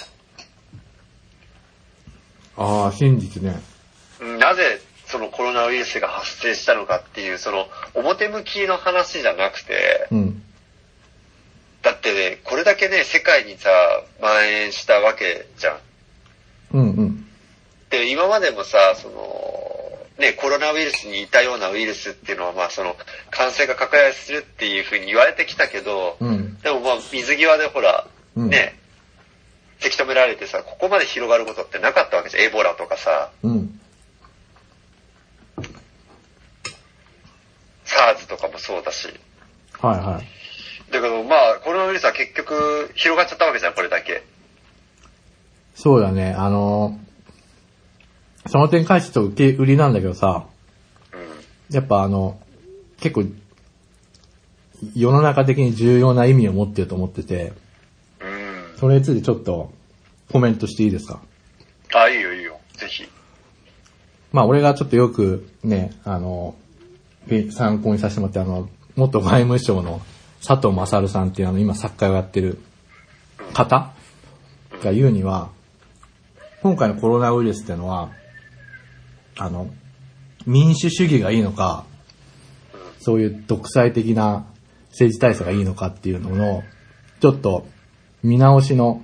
[2.56, 3.60] ああ、真実ね。
[4.20, 10.42] うんなぜそのコロナウイルスが発生したのかっていうその表向きの話じゃなくて、うん。
[11.82, 13.70] だってね、これだけね、世界にさ、
[14.20, 15.78] 蔓延したわけじゃん。
[16.74, 17.26] うんうん。
[17.90, 19.62] で、今までもさ、その、
[20.18, 22.96] ね、コロナウイルスに似たようなウイルスっていうのは、まあその、
[23.30, 26.58] 感染が拡大するっていうふうに言われてきたけど、うん。
[26.60, 28.78] でもまあ水際でほら、うんね、
[29.80, 32.42] せき止められてさ、ここまで広がることってなかったわけじゃん。
[32.44, 33.80] エボラとかさ、うん。
[37.84, 39.08] SARS とかもそうだし。
[39.80, 40.41] はいはい。
[40.92, 44.22] だけどまあ、コロナウイルスは結局広がっちゃったわけじゃん、これだけ。
[45.74, 47.02] そうだね、あのー
[48.48, 50.46] その点返すと受け売りなんだけどさ、
[51.12, 51.74] うん。
[51.74, 52.40] やっぱあの、
[52.98, 53.24] 結構、
[54.96, 57.52] 世の中的に重要な意味を持ってると思ってて、
[58.20, 58.26] う
[58.74, 58.78] ん。
[58.80, 59.72] それについてちょっと
[60.32, 61.20] コメントしていいですか？
[61.94, 62.58] あ、いいよいいよ。
[62.72, 63.08] ぜひ。
[64.32, 66.56] まあ俺がちょっとよくね、あの、
[67.28, 70.02] べ参考にさせてもらって、あの、元外務省の
[70.46, 72.58] 佐藤勝さんっていうあの、今作家をやってる
[73.52, 73.92] 方
[74.82, 75.50] が言うには、
[76.62, 78.10] 今回のコロナウイルスっていうのは、
[79.38, 79.70] あの、
[80.46, 81.84] 民主主義がいいのか、
[83.00, 84.46] そういう独裁的な
[84.90, 86.62] 政治体制がいいのかっていうのの、
[87.20, 87.66] ちょっと
[88.22, 89.02] 見直しの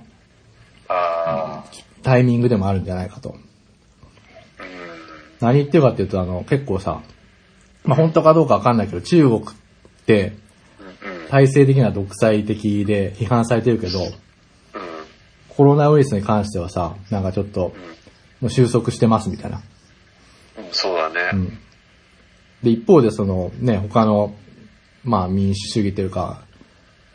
[2.03, 3.35] タイミングでもあるんじゃないかと。
[5.39, 7.01] 何言ってるかっていうと、あの、結構さ、
[7.85, 9.45] まあ、本当かどうかわかんないけど、中国っ
[10.05, 10.33] て、
[11.29, 14.11] 体制的には独裁的で批判されてるけど、うん。
[15.49, 17.73] コロナウイルスに関してはさ、なんかちょっと、
[18.41, 19.61] もう収束してますみたいな。
[20.57, 20.65] うん。
[20.71, 21.31] そうだね。
[21.33, 21.57] うん。
[22.63, 24.33] で、一方でその、ね、他の、
[25.03, 26.41] まあ民主主義というか、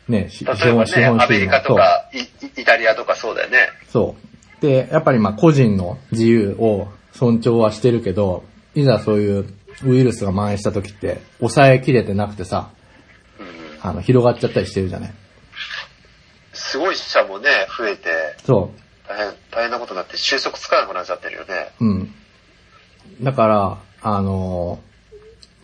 [0.07, 3.69] ね、し例えばね、アメリカとかイ、タリアとかそうだよね。
[3.89, 4.15] そ
[4.59, 4.61] う。
[4.61, 8.43] で、やっぱりまあ個人の自由を尊重はしてるけど、
[8.75, 12.74] いざそういうウイルスが蔓延した時って、抑えきれてなくてさ、うん。
[13.89, 15.13] あの、広がっちゃったりしてるじゃない。
[16.53, 18.71] すごい死者もね、増えて、そ
[19.07, 21.71] 大変、大変なことになって収束つかなくなっちゃってるよね。
[21.79, 21.85] う。
[21.85, 22.15] うん。
[23.21, 24.79] だから、あの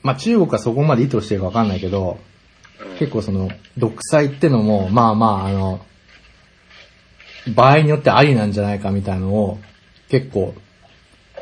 [0.03, 2.17] まあ、中国はそこまで意図してるかわかんないけど、
[2.79, 2.97] うん。
[2.97, 5.85] 結構その、独裁ってのも、まあまあ、あの、
[7.55, 9.59] 場合によってありなんじゃないかみたいのを、
[10.09, 10.53] 結構、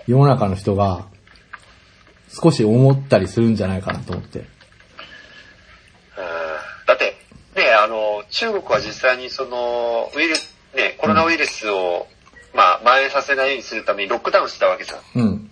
[0.08, 1.08] 世の中の人が、
[2.30, 4.40] 少し思ったりするんじゃないかなと思って。
[4.40, 4.46] うん
[6.86, 7.18] だって、
[7.56, 12.08] ね、あの、中国は実際にその、ウイルス、ね、コロナウイルスを、
[12.54, 15.00] まあ、蔓延させないようにするためにロックダウンしたわけじゃん。
[15.16, 15.50] うん。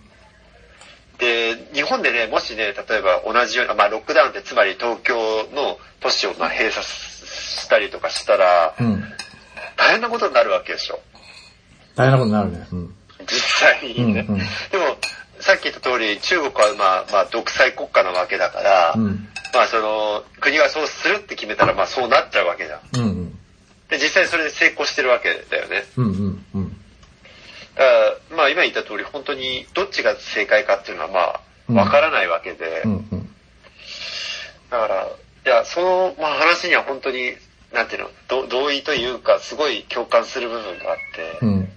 [1.18, 5.16] で、日本でね、もしね、例えば同じような、まあ、ロックダウンってつまり東京
[5.52, 9.04] の都市をまあ閉鎖したりとかしたら、うん。
[9.76, 11.00] 大変なことになるわけでしょ。
[11.96, 12.68] 大変なことになるね。
[12.72, 12.94] うん。
[13.22, 14.26] 実際にね。
[14.28, 14.96] うんうんでも、
[15.40, 19.28] さっき言った通り、中国はまあ、まあ、独裁国家なわけだから、うん。
[19.52, 22.80] まあ、その、国がそうするって決めたら、まあ、そうなっちゃうわけじゃん。
[22.94, 23.38] うんうん。
[23.88, 25.84] で、実際それで成功してるわけだよね。
[25.96, 26.76] うんうんうん。
[27.74, 27.90] だか
[28.30, 33.34] ら、まあ、今言った通り、本当に、どっちが正解かっていうのは、まあ、わからないわけで、うんうん。
[34.70, 35.08] だから、
[35.46, 37.34] いや、その、まあ、話には本当に、
[37.72, 41.67] なんていうの、ど同意というか、すごい共感する部分があって、うん。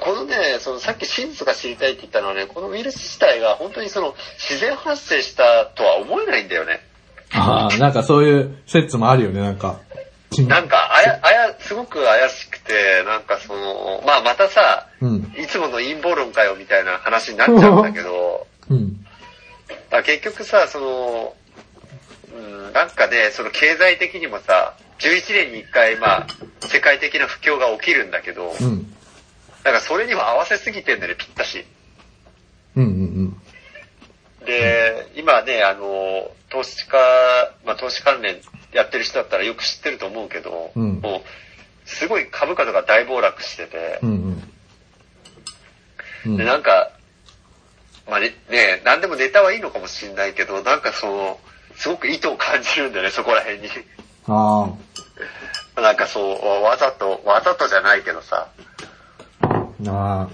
[0.00, 6.80] このね、そのさっき真実が知りたいって言ったのはね、このウイルス自体が本当にその自然発生したとは思えないんだよね。
[7.32, 9.80] ああ、なんかそういう説もあるよね、なんか。
[10.48, 15.34] なんか、あや、あや、すごく怪しくて、なんかその、まあまたさ、うん。
[15.38, 19.06] いつもの陰謀論かよみたいな話になっちゃうんだけど、 うん。
[19.90, 21.36] だ結局さ、その、
[22.34, 26.26] うん、なんかね、その経済的にもさ、11年に1回、まあ、
[26.66, 28.93] 世界的な不況が起きるんだけど、うん。
[29.64, 31.64] なんかそれにも合わせすぎてんだよね、ぴったし。
[32.76, 33.40] うんうん
[34.44, 36.98] で、今ね、あの、投資家、
[37.64, 38.36] まあ投資関連
[38.72, 44.08] やってる人だったらよく知ってると思うけど、うんもう、すごい株価とか大暴落しててうん。
[44.10, 44.42] う、んうん。
[46.26, 46.90] うんで、なんか、
[48.06, 51.40] まあね、ね、何でもネタはいいのかもしれないけど、なんかその、
[51.76, 53.68] すごく意図を感じるんだよね、そこら辺に。
[54.28, 54.70] あ
[55.80, 58.48] なんかそう、わざと、わざとじゃないけどさ、
[59.88, 60.22] あ。
[60.22, 60.28] あ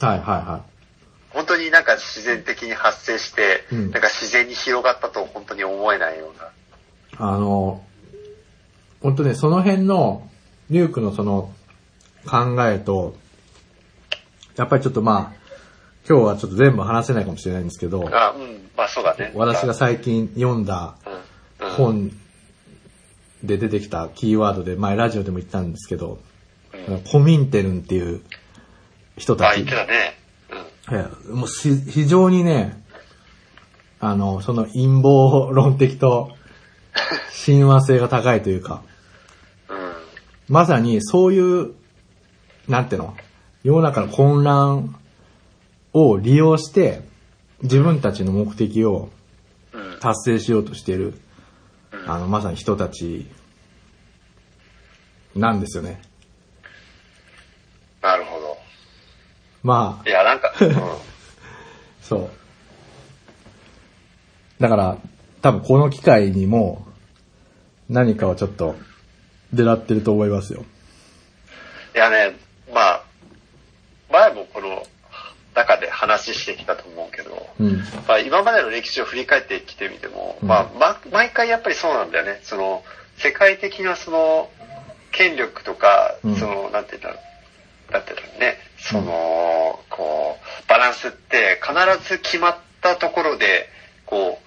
[0.00, 0.06] あ。
[0.06, 0.64] はいはいは
[1.30, 6.44] 本当になんか自然的に発生して、うんなんか自然に広がったと本当に思えないような。
[6.44, 6.48] い。
[7.18, 7.84] あの、
[9.02, 10.28] 本当ね、その辺の、
[10.70, 11.52] リュウクのその、
[12.26, 13.16] 考えと、
[14.56, 15.46] やっぱりちょっとまあ、
[16.08, 19.32] 今日はちょっと全部話せないかもしれないんですけど、あ、うん、まあそうだね。
[19.34, 20.94] 私が最近読んだ
[21.76, 22.10] 本
[23.42, 26.35] で出てきたキーワードで、前ラジオでも言ったんですけど、うん
[27.10, 28.22] コミンテルンっていう
[29.16, 30.18] 人たあ、ち言ってたね。
[30.88, 30.96] うん。
[30.96, 32.82] はいもうし非常にね、
[34.00, 36.30] あの、その陰謀論的と
[37.32, 38.82] 親和性が高いというか、
[39.68, 39.76] うん。
[40.48, 41.74] まさにそういう、
[42.68, 43.16] なんていうの、
[43.64, 44.98] 世の中の混乱
[45.92, 47.02] を利用して、
[47.62, 49.10] 自分たちの目的を
[49.72, 49.98] うん。
[50.00, 51.14] 達成しようとしている、
[51.92, 53.26] うんあの、まさに人たち、
[55.34, 56.00] なんですよね。
[58.00, 58.56] なるほど。
[59.66, 60.72] まあい、や、なんか、 うん。
[62.00, 62.30] そう。
[64.62, 64.96] だから、
[65.42, 66.86] 多分この機会にも、
[67.88, 68.76] 何かをちょっと、
[69.52, 70.64] 狙ってると思いますよ。
[71.96, 72.36] いやね、
[72.72, 73.02] まあ、
[74.08, 74.86] 前もこの
[75.56, 77.78] 中で話してきたと思うけど、うん。
[78.06, 82.38] まあ、今までの歴史を振り返ってきてみても、うんまあ、ま、毎回やっぱりそうなんだよね。
[82.44, 82.84] その、
[83.18, 84.48] 世界的なその、
[85.10, 87.16] 権力とか、うんその、なんて言ったら、
[87.90, 88.58] なんてたらね、
[88.90, 93.68] その、こう、バランスって必ず決まったところで、
[94.04, 94.40] こ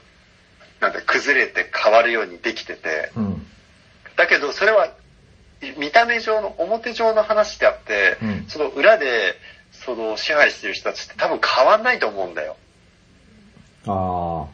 [0.80, 3.46] う、なんだ、崩れて変わるようにできてて、うん。
[4.20, 4.94] だけどそれは
[5.78, 9.36] 見た目上の表上の話であって、うんその裏で
[9.72, 12.58] その支配してる人たちって多分変わんないと思うんだよ。
[13.88, 14.48] あ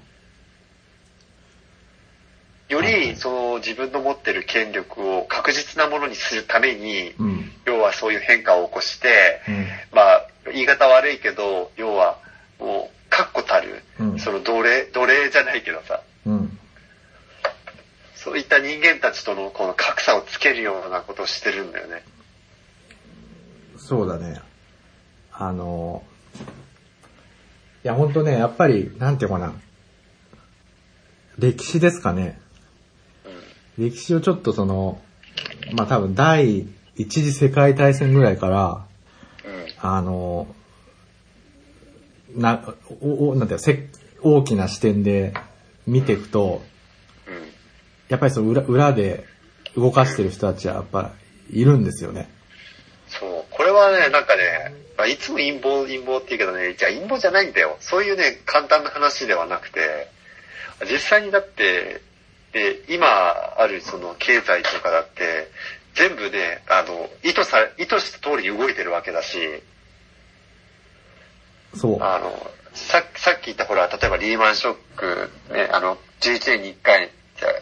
[2.68, 7.24] よりその自分の持ってる権力を確実なものにするために、あ。
[7.24, 7.52] うん。
[7.66, 9.68] 要はそういう変化を起こして、うん。
[9.92, 12.18] まあ言い方悪いけど、要は
[12.60, 16.58] もう確固たる、うんその奴隷、奴隷じゃないけどさ、うん。
[18.16, 22.04] そういった人間たちとのこの格差をつけるようなことをしてるんだよね。
[23.78, 24.42] そうだね。
[25.32, 26.04] あの、
[27.84, 29.54] いや、ほんとね、やっぱり、なんていうかな。
[31.38, 32.40] 歴史ですかね。
[33.78, 35.02] 歴史をちょっとその、
[35.74, 38.86] まあ多分第一次世界大戦ぐらいから、
[39.46, 39.66] うん。
[39.82, 40.48] あの、
[42.36, 43.88] な、お、おなんていうのせ
[44.22, 45.34] 大きな視点で
[45.86, 46.62] 見ていくと、
[47.28, 47.34] うん。
[48.08, 49.26] やっぱりその裏裏で
[49.76, 51.12] 動かしてる人たちはやっぱ
[51.52, 52.30] いるんですよね。
[53.08, 53.46] そう。
[53.52, 57.78] これはね、なんかね、まあ、いつも陰謀、陰謀って言うけどね、じゃあ陰謀じゃないんだよ。
[57.82, 60.10] そういうね、簡単な話ではなくて、
[60.90, 62.02] 実際にだって、
[62.56, 63.06] で今
[63.58, 65.52] あるその経済とかだって、
[65.94, 69.38] 全部ね、あの、意図さ、意図した通りに動いてるわけだし、
[71.76, 71.98] そう。
[72.02, 72.32] あの、
[72.74, 77.12] ささっき言ったほら、例えばリーマンショック、ね、あの、11年に1回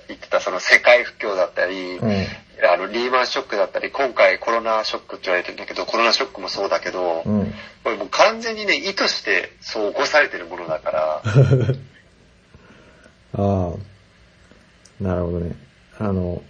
[0.09, 2.27] 言ってたその世界不況だったり、うん。
[2.71, 7.51] あの、リーマンショックだったり、今回コロナショックって言われてるんだけど、コロナショックもそうだけど、うん。
[7.83, 11.23] これもう完全にね、意図してそう起こされてるものだから、
[13.35, 13.92] ああ。
[15.03, 15.55] なるほどね。
[15.99, 16.41] あの、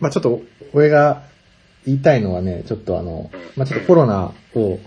[0.00, 0.40] まあちょっと、
[0.72, 1.22] 俺が
[1.84, 4.78] 言いたいのはね、ちょっとあの、まあちょっとコロナを、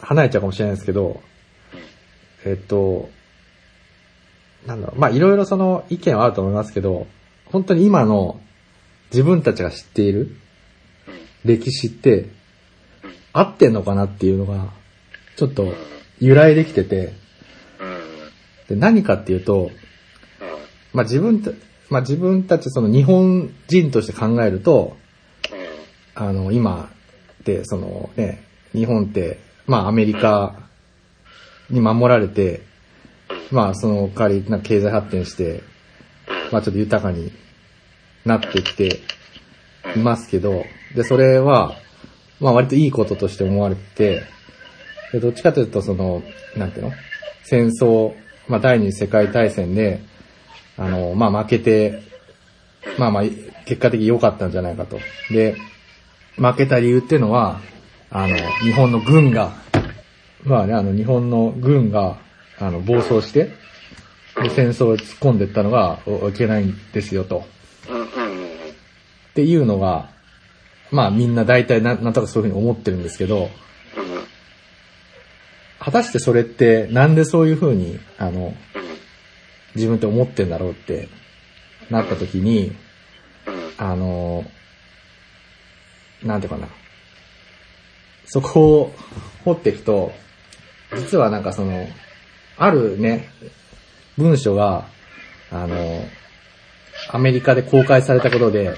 [0.00, 1.22] 離れちゃうかもしれないですけど、
[2.44, 3.08] えっと、
[4.66, 7.06] なんだろう、まあいろいろその意見はあると思いますけど、
[7.46, 8.38] 本当に今の
[9.10, 10.36] 自分たちが知っている
[11.44, 12.28] 歴史って
[13.32, 14.68] 合ってんのかなっていうのが、
[15.36, 15.72] ちょっと
[16.20, 17.14] 由来できてて、
[18.68, 19.70] で何かっていうと、
[20.96, 21.50] まあ自分た、
[21.90, 24.96] まあ自分たちその日本人として考えると、
[26.14, 26.90] あの、今
[27.42, 30.56] って、そのね、日本って、まあアメリカ
[31.68, 32.62] に守られて、
[33.50, 35.62] まあその代わり、な経済発展して、
[36.50, 37.30] まあちょっと豊かに
[38.24, 39.00] なってきて
[39.94, 41.76] いますけど、で、それは、
[42.40, 44.22] まあ割といいこととして思われてて、
[45.12, 46.22] でどっちかというとその、
[46.56, 46.92] なんていうの？
[47.44, 48.14] 戦争、
[48.48, 50.00] まあ第二次世界大戦で、
[50.76, 52.02] あの、まあ負けて、
[52.98, 53.22] まあまあ、
[53.64, 54.98] 結果的に良かったんじゃないかと。
[55.30, 55.56] で、
[56.36, 57.60] 負けた理由っていうのは、
[58.10, 59.52] あの、日本の軍が、
[60.44, 62.18] まあね、あの、日本の軍が、
[62.58, 63.50] あの、暴走して、
[64.42, 67.44] で戦争を突っ込んでいったのがいけないんですよと。
[69.30, 70.10] っていうのが、
[70.90, 73.50] まあみんな大体ななんとかそういうふうに思ってるんですけど、
[75.78, 78.54] 果たしてそれってなんでそういうふうに、あの、
[79.76, 81.08] 自分って思ってんだろうって
[81.90, 82.72] なった時に、
[83.78, 84.44] あの、
[86.22, 86.66] なんていうかな。
[88.24, 88.94] そこを
[89.44, 90.12] 掘っていくと、
[90.96, 91.86] 実はなんかその、
[92.56, 93.28] あるね、
[94.16, 94.88] 文書が、
[95.52, 96.04] あの、
[97.10, 98.74] アメリカで公開されたことで、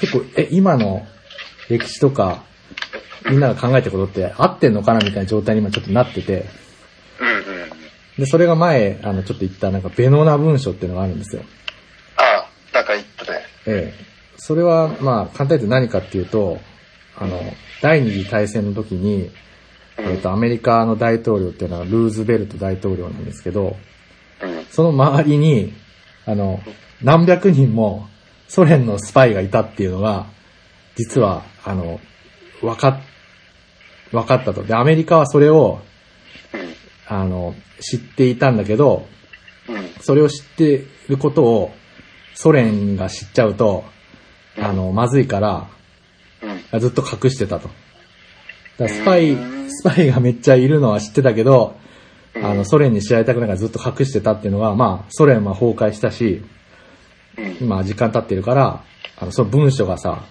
[0.00, 1.06] 結構、え、今の
[1.68, 2.44] 歴史とか、
[3.28, 6.46] みんなが考えてることって合ってんのかなみたいな状態に今ちょっとなってて、
[8.18, 11.42] で、それが前、あの、ちょっと言ったなんかベノナ文書っていうのがあるんですよ。
[12.16, 13.40] ああ、なんか言ったね。
[13.66, 14.04] ええ。
[14.36, 16.58] それは、まあ、簡単に言って何かっていうと、
[17.16, 17.40] あの、
[17.80, 19.32] 第二次大戦の時に、うん
[19.98, 23.76] えっと、アメリカの大統領っていうのはルーズベルト大統領なんですけど、
[24.40, 24.64] うん。
[24.70, 25.74] その周りに、
[26.24, 26.60] あの、
[27.02, 28.08] 何百人も
[28.46, 30.26] ソ連のスパイがいたっていうのが、
[30.96, 32.00] 実は、あの、
[32.62, 33.00] わかっ、
[34.12, 34.62] わかったと。
[34.62, 35.80] で、アメリカはそれを、
[37.08, 39.06] あの、知っていたんだけど。
[40.00, 41.70] それを知ってることを
[42.34, 43.84] ソ連が知っちゃうと、
[44.58, 45.68] あの、まずいから、
[46.72, 46.80] うん。
[46.80, 47.68] ずっと隠してたと。
[48.86, 49.36] スパイ、
[49.68, 51.76] スパイがめっちゃいるのは知ってたけど、
[52.36, 56.42] あの、ソ連に知られたくないからずっと隠してたっていうのは、まあ、ソ連は崩壊したし、
[57.36, 57.56] うん。
[57.60, 58.84] 今時間経ってるから、
[59.18, 60.24] あの、その文書がさ、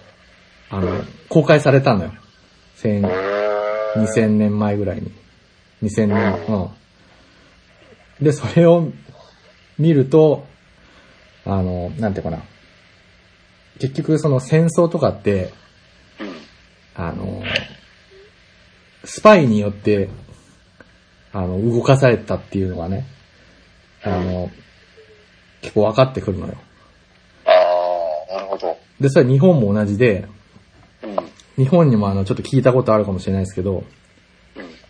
[0.70, 2.12] あの、公開されたのよ。
[2.76, 5.12] 千2000年前ぐらいに。
[5.82, 8.24] 2000年、うん。
[8.24, 8.88] で、それを
[9.78, 10.46] 見ると、
[11.44, 12.42] あの、なんていうかな。
[13.78, 15.52] 結局その戦争とかって、
[16.20, 16.34] うん。
[16.94, 17.42] あの、
[19.04, 20.08] スパイによって、
[21.32, 23.06] あの、動かされたっていうのがね、
[24.02, 24.50] あの、
[25.62, 26.54] 結構分かってくるのよ。
[27.46, 27.50] あ
[28.30, 28.76] あ、なるほど。
[29.00, 30.26] で、それは日本も同じで、
[31.02, 31.64] うん。
[31.64, 33.84] 日本にもあの、ちょっと聞いたことあるかもしれないですけど、うん。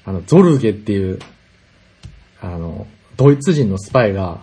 [0.04, 1.18] あの、ゾルゲっていう、
[2.40, 4.40] あの、ドイツ人のスパイが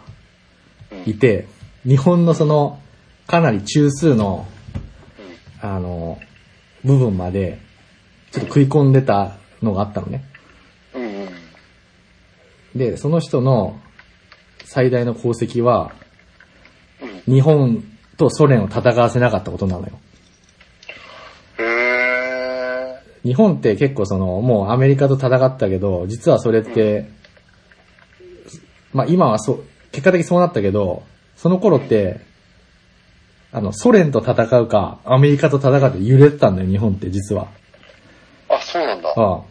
[1.05, 1.47] いて、
[1.85, 2.79] 日本のその、
[3.27, 4.45] かなり中数の、
[5.61, 6.19] あの、
[6.83, 7.59] 部分まで、
[8.31, 10.23] ちょっと食い込んでたのがあったのね。
[12.75, 13.79] で、その人の
[14.65, 15.93] 最大の功績は、
[17.25, 17.33] うん。
[17.33, 17.83] 日本
[18.17, 19.99] とソ連を戦わせなかったことなのよ。
[23.25, 27.09] 日本って結構その、もうアメリカと戦ったけど、実はそれって、
[28.93, 31.01] まあ今はそう、結果的にそうなったけど、
[31.35, 32.21] その頃って、
[33.51, 37.47] あの、ソ連と戦うか、アメリカと戦うって揺れてたんだよ、日本って実は。
[38.47, 39.09] あ、そうなんだ。
[39.15, 39.41] ああ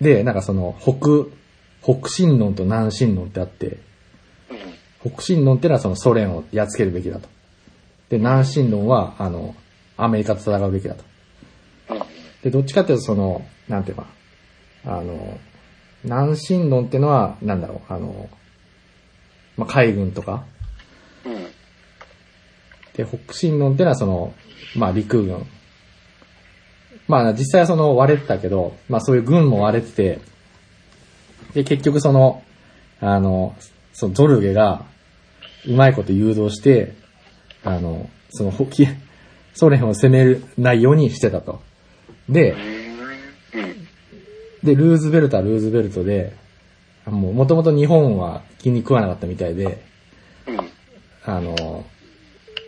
[0.00, 1.28] で、なんかその、北、
[1.82, 3.78] 北進論と南進論ってあって、
[5.04, 5.10] うん。
[5.12, 7.28] 北進論ってのはそのソ連をやっつけるべきだと。
[8.08, 9.54] で、南進論は、あの、
[9.98, 11.04] アメリカと戦うべきだと。
[12.44, 12.50] うん。
[12.50, 14.06] で、どっちかっていうとその、なんていうか、
[14.84, 15.38] あの、
[16.04, 18.28] 南進論ってのは、なんだろう、あの、
[19.56, 20.44] まあ、海軍とか、
[21.24, 21.44] うん。
[22.94, 24.34] で、北進論ってのはその、
[24.76, 25.46] まあ、陸軍。
[27.08, 30.20] まあ、実際はその割れてたけど、まあ、そういう軍も割れてて、
[31.54, 32.42] で、結局その、
[33.00, 33.54] あの、
[33.92, 34.86] そのゾルゲが、
[35.66, 36.94] うまいこと誘導して、
[37.62, 38.52] あの、その、
[39.54, 41.62] ソ連を攻めないようにしてたと。
[42.28, 42.52] で、
[43.54, 44.66] うん。
[44.66, 46.34] で、ルーズベルトはルーズベルトで、
[47.04, 49.82] あもう、もともと日本は気に食わなかったみたいで、
[50.46, 50.70] うん。
[51.24, 51.84] あの、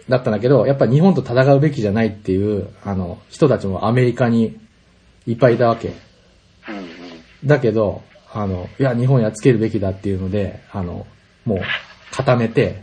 [0.09, 4.59] だったんだけど、やっぱ日本と戦うべきじゃないっていう、あの、人たちもアメリカに
[5.27, 5.89] いっぱいいたわけ。
[5.89, 5.95] うん。
[7.49, 8.03] だけど、
[8.33, 11.07] あの、いや、日本やっつけるべきだっていうので、あの、
[11.45, 11.61] もう、
[12.13, 12.83] 固めて、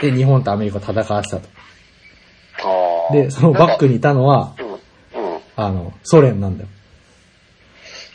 [0.00, 1.48] で、日本とアメリカを戦わせたと。
[3.12, 4.54] で、そのバックにいたのは。
[5.58, 6.68] あの、ソ連なんだよ。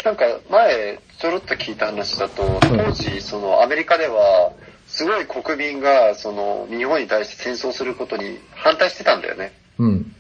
[0.06, 4.54] なんか前、ちょろっと聞いた話だと、当時、そのアメリカでは、
[4.88, 9.52] すごい国民が、その、日本に対して戦争することに反対してたんだよね。
[9.78, 10.16] うん。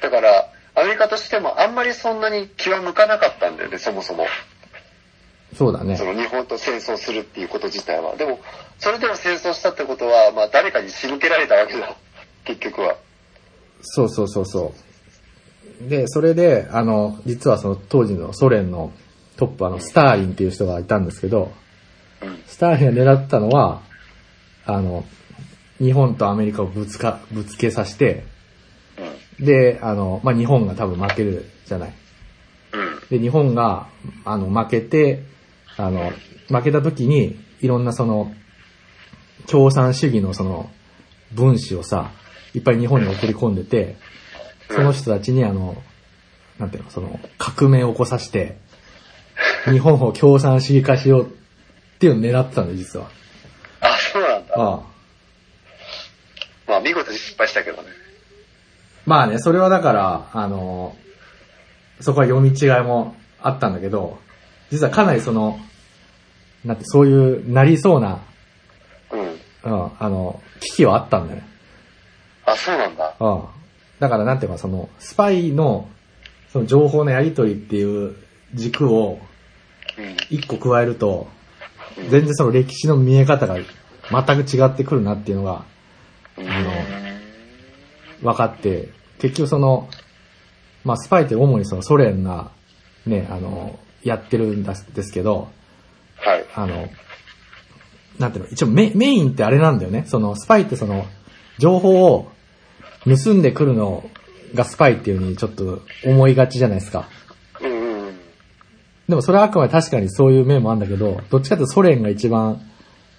[0.00, 4.26] だから、アメリカとしてもあんまりそんなに気は向かなかったんだよね、そもそも。
[5.54, 6.06] そうだねそ。
[6.06, 8.16] の日本と戦争するっていうこと自体は。
[8.16, 8.40] でも、
[8.78, 11.96] それでも戦争したってことは、まあ誰かに仕向けられたわけだ。
[12.44, 12.96] 結局は。
[13.82, 14.89] そうそうそうそう。
[15.80, 18.92] で、それで、あの、実はその当時のソ連の
[19.36, 21.52] トップ、あの、スターリンっていう人がいたんですけど、
[22.46, 23.80] スターリンが狙ったのは、
[24.66, 25.04] あの、
[25.78, 28.24] 日本とアメリカをぶつか、ぶつけさせて、
[29.40, 31.92] で、あの、まあ、日本が多分負けるじゃない。
[33.08, 33.88] で、日本が、
[34.24, 35.22] あの、負けて、
[35.78, 36.12] あの、
[36.48, 38.32] 負けた時に、いろんなその、
[39.46, 40.70] 共産主義のその、
[41.32, 42.10] 分子をさ、
[42.54, 43.96] いっぱい日本に送り込んでて、
[44.70, 45.82] その人たちにあの、
[46.58, 48.56] なんていうの、その、革命を起こさせて、
[49.70, 51.28] 日本を共産主義化しようっ
[51.98, 53.08] ていうのを狙ってたんだよ、実は。
[53.80, 54.54] あ、そうなんだ。
[54.56, 54.80] ああ。
[56.66, 57.88] まあ見事に失敗したけどね。
[59.06, 60.96] まあね、それはだから、あの、
[62.00, 64.18] そこは読み違いもあったんだけど、
[64.70, 65.58] 実はかなりその、
[66.64, 68.20] なんて、そういう、なりそうな、
[69.10, 69.20] うん。
[69.20, 71.48] うん、あの、危機はあったんだよね。
[72.44, 73.14] あ、そうなんだ。
[73.18, 73.59] うん。
[74.00, 75.88] だからなんていうか、その、スパイの、
[76.48, 78.16] その情報のやり取りっていう
[78.54, 79.20] 軸を
[79.98, 80.16] うん。
[80.30, 81.28] 一個加えると、
[82.08, 85.64] 全然その歴史の見え方が全く違ってくるなっていうのが
[86.36, 86.48] うん。
[86.48, 86.70] あの
[88.22, 88.88] 分かって、
[89.18, 89.88] 結局その、
[90.84, 92.50] まあスパイって主にそのソ連が
[93.06, 95.48] ね、あの、やってるんですですけど、
[96.16, 96.44] はい。
[96.54, 96.88] あの、
[98.18, 100.04] なんていうの、一応メメインってあれなんだよね。
[100.06, 101.06] そのスパイってその、
[101.58, 102.30] 情報を
[103.04, 104.08] 盗んでくるの
[104.54, 107.08] がスパイっていう風にちょっと思いがちじゃないですか。
[107.62, 108.18] うんうん。
[109.08, 112.60] でもそれはあくまで確かにそういう面もあるんだけど、どっちかというとソ連が一番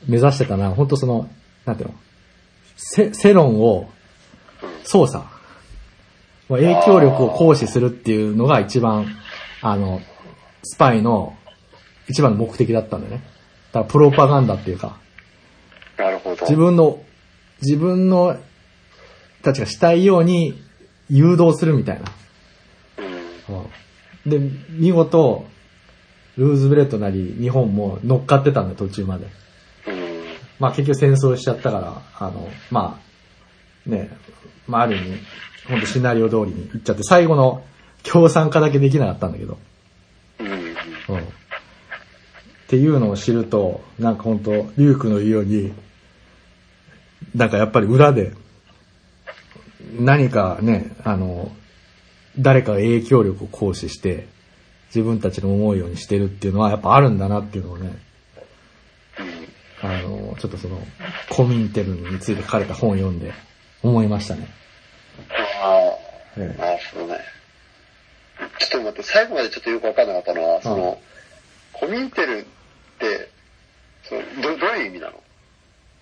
[0.08, 1.30] 目指してたのは、本当その、
[1.66, 1.96] なんていうの、
[2.76, 3.90] 世世論を
[4.84, 5.24] 操作。
[6.50, 9.08] まあ影響力を行使するっていうのが一番、
[9.62, 10.02] あの、
[10.64, 11.36] スパイの
[12.08, 13.24] 一番の目的だったんだよね。
[13.72, 14.98] だからプロパガンダっていうか、
[15.98, 16.42] なるほど。
[16.42, 17.02] 自分の、
[17.62, 18.38] 自分の、
[19.42, 20.62] たちがしたいように
[21.10, 22.12] 誘導するみたいな。
[23.50, 23.56] うん。
[23.58, 23.66] うん
[24.26, 24.40] で、
[24.70, 25.46] 見事、
[26.38, 29.26] ルーズベルトなり日本も乗っかってたんだよ、途中まで。
[29.88, 30.24] うん。
[30.60, 33.00] まあ結局戦争しちゃったから、あの、ま
[33.88, 34.10] あ、ね、
[34.68, 35.18] まあある意味、
[35.68, 37.64] ほんとシナリオ通りに行っちゃって、最後の
[38.04, 39.58] 共産化だけできなかったんだけど。
[40.40, 40.48] うん。
[40.50, 41.24] うん。
[41.24, 41.26] っ
[42.68, 45.74] ていうのを知ると、なんかほんと、リュウクの言うように、
[47.36, 48.34] なんかやっぱり裏で、
[50.00, 51.52] 何かね、あの、
[52.38, 54.28] 誰かが影響力を行使して、
[54.88, 57.98] 自分たちの思うようにしてるっていうのはやっぱあるんだなっていうのをね、
[59.82, 59.90] うん。
[59.90, 60.80] あの、ちょっとその、
[61.30, 63.32] コミンテルについて書かれた本を読んで
[63.84, 64.48] 思いましたね。
[65.64, 65.92] あ
[66.38, 67.20] えあ、なるほどね。
[68.60, 71.02] ちょっと待って、最後までちょっとよくわかんなかったのは、その、
[71.74, 72.44] コミンテルっ
[73.00, 73.30] て、
[74.04, 75.24] そのどどういう意味なの？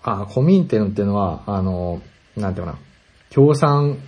[0.02, 2.02] あ、コミンテルっていうのは、あの、
[2.36, 2.78] なんていうかな、
[3.30, 3.98] 共産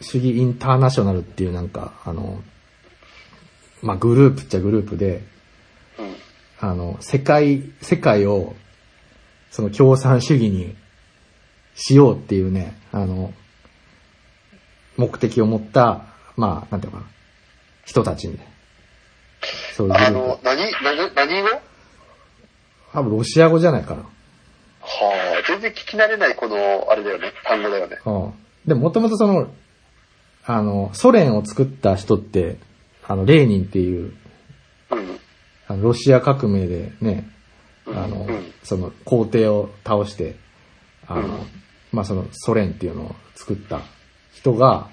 [0.00, 2.42] 主義インターナショナルっていうなんか、あの、
[3.82, 5.22] まあ、グループっちゃグループで、
[5.98, 6.14] うん。
[6.60, 8.54] あの、世界、世界を、
[9.50, 10.74] その共産主義に
[11.74, 13.34] しようっていうね、あの、
[14.96, 16.06] 目的を持った、
[16.36, 17.10] まあ、なんていうのかな、
[17.84, 18.52] 人たちにね。
[19.74, 19.94] そういう。
[19.94, 21.48] あの、何、何、何語
[22.92, 24.02] 多分ロシア語じゃないかな。
[24.02, 24.08] は
[25.42, 27.98] あ、全然聞き慣れないこの、あれだよね、単語だよね。
[28.04, 28.41] うん。
[28.66, 29.48] でも、もともとその、
[30.44, 32.58] あの、ソ連を作った人って、
[33.06, 34.12] あの、レーニンっていう、
[34.90, 35.18] うん。
[35.68, 37.28] あのロシア革命でね、
[37.86, 40.36] うんあの、うんその皇帝を倒して、
[41.06, 41.46] あの、うん
[41.90, 43.80] まあ、そのソ連っていうのを作った
[44.32, 44.88] 人が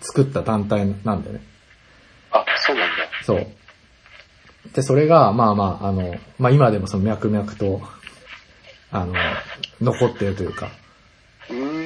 [0.00, 1.40] 作った団体なんだよね。
[2.32, 2.94] あ、そうなんだ。
[3.22, 3.46] そう。
[4.74, 7.80] で、それが、まあまあ、あの、まあ今でもその脈々と、
[8.90, 9.14] あの、
[9.80, 10.70] 残ってるというか、
[11.50, 11.83] うーん。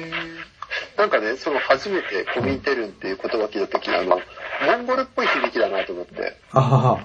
[0.99, 4.19] なんかね、その初めてコミンテルンっていう言葉聞いた時にあの、
[4.65, 6.35] モンゴルっぽい響きだなと思って。
[6.51, 6.99] あはは、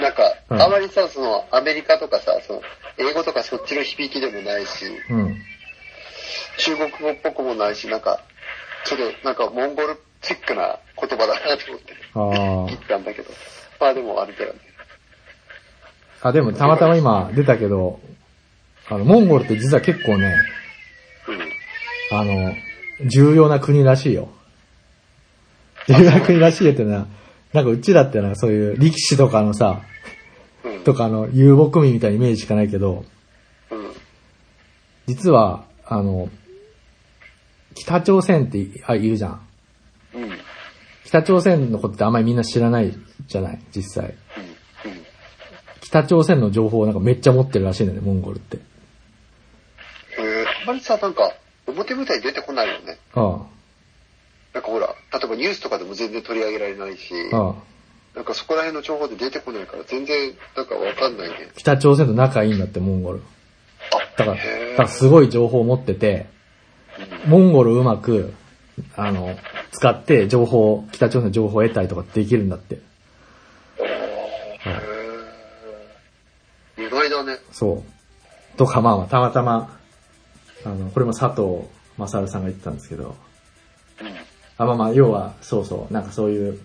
[0.00, 2.62] なんか、うんあまりさ、その、アメリカとかさ、その、
[2.96, 5.36] 英語とかそっちの響きでもないし、うん。
[6.58, 8.20] 中国語っぽくもないし、なんか、
[8.84, 13.30] ちょっとなんかモンゴルチックな言葉だなと思ってあ言ったんだけど。
[13.80, 14.60] まあでもあれだよね。
[16.22, 16.28] あ。
[16.28, 17.98] あ、でもたまたま今出たけど、
[18.88, 20.59] あの、モンゴルって実は結構ね、うん。
[22.10, 22.54] あの、
[23.06, 24.28] 重要な国らしいよ。
[25.88, 27.06] 重要な国らしいよってのは、
[27.52, 29.82] なんかうちだってのはそういう力士とかのさ、
[30.64, 30.84] うん。
[30.84, 33.04] とかの遊牧民みたいなイメージしかないけど、
[33.70, 33.92] うん。
[35.06, 36.28] 実は、あの、
[37.74, 39.40] 北朝鮮っていあいるじゃん。
[41.04, 42.94] 北朝鮮のことってあんまりみんな知らない
[43.26, 44.06] じゃない、実際。
[44.06, 44.14] うん。
[45.80, 48.58] 北朝鮮の情報をなんかめっちゃ持ってるらしいんだよね、モンゴルって。
[50.18, 51.32] えー、あんまりさ、なんか、
[51.70, 52.98] 表舞台に出てこないよね。
[53.14, 53.46] あ
[54.52, 57.54] なんかほら、例えばニュースとかでも全然取り上げられないし、あ、ああ。
[58.14, 61.48] なんかそこら辺の情報で出てこないから全然なんかわかんないね。
[61.56, 63.22] 北朝鮮と仲いいんだって、モンゴル。
[63.92, 66.26] あ、だから、だからすごい情報を持ってて、
[67.26, 68.34] モンゴルをうまく、
[68.96, 69.36] あの、
[69.72, 72.80] 使って情報、北朝鮮の情報を得たりとかできるんだって。
[73.76, 77.38] へー意外だね。
[77.52, 78.58] そう。
[78.58, 79.79] とか、まあまあ、たまたま、
[80.64, 83.16] あの、これも佐藤正さんが言ってたんですけど、
[84.00, 84.06] うん。
[84.58, 86.60] あ、まあまあ、要は、そうそう、なんかそういう、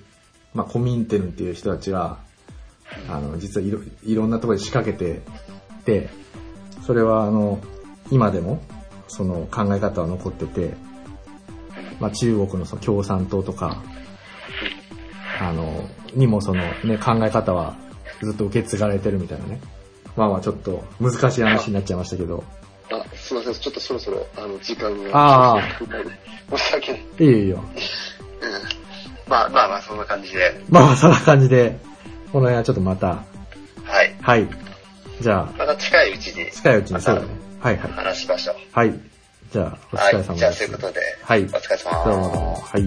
[0.54, 2.18] まあ、コミンテルンっていう人たちが、
[3.10, 5.22] あの、実はいろ、いろんなところで仕掛けて
[5.86, 6.10] て、
[6.86, 7.60] それはあの、
[8.12, 8.62] 今でも、
[9.08, 10.74] その考え方は残ってて、
[12.00, 13.82] まあ、中国のその共産党とか、
[15.41, 17.76] あの、にもそのね、考え方は
[18.22, 19.60] ずっと受け継がれてるみたいなね。
[20.16, 22.43] まあまあちょっと難しい話になっちゃいましたけど。
[23.26, 23.53] あ、すいません。
[23.53, 25.57] ちょっとそろそろ、あの、時間が。
[25.57, 25.61] あ
[26.57, 27.01] 申し訳ない。
[27.19, 27.57] いいよいいよ。
[27.57, 29.32] うん。
[29.32, 30.61] まあまあまあ、そんな感じで。
[30.69, 31.78] まあまあそんな感じで、
[32.32, 34.15] この辺はちょっとまた、はい。
[34.21, 34.47] はい。
[35.21, 37.28] じゃあ、また近いうちに近いうちにそうだね。
[37.59, 37.91] はいはい。
[37.91, 38.55] 話しましょう。
[38.71, 38.93] はい。
[39.51, 40.13] じゃあ、おはい。
[40.13, 40.36] 疲れ様です。
[40.39, 41.01] じゃあ、そういうことで。
[41.23, 42.61] はいお疲れ様どうも。
[42.63, 42.82] はい。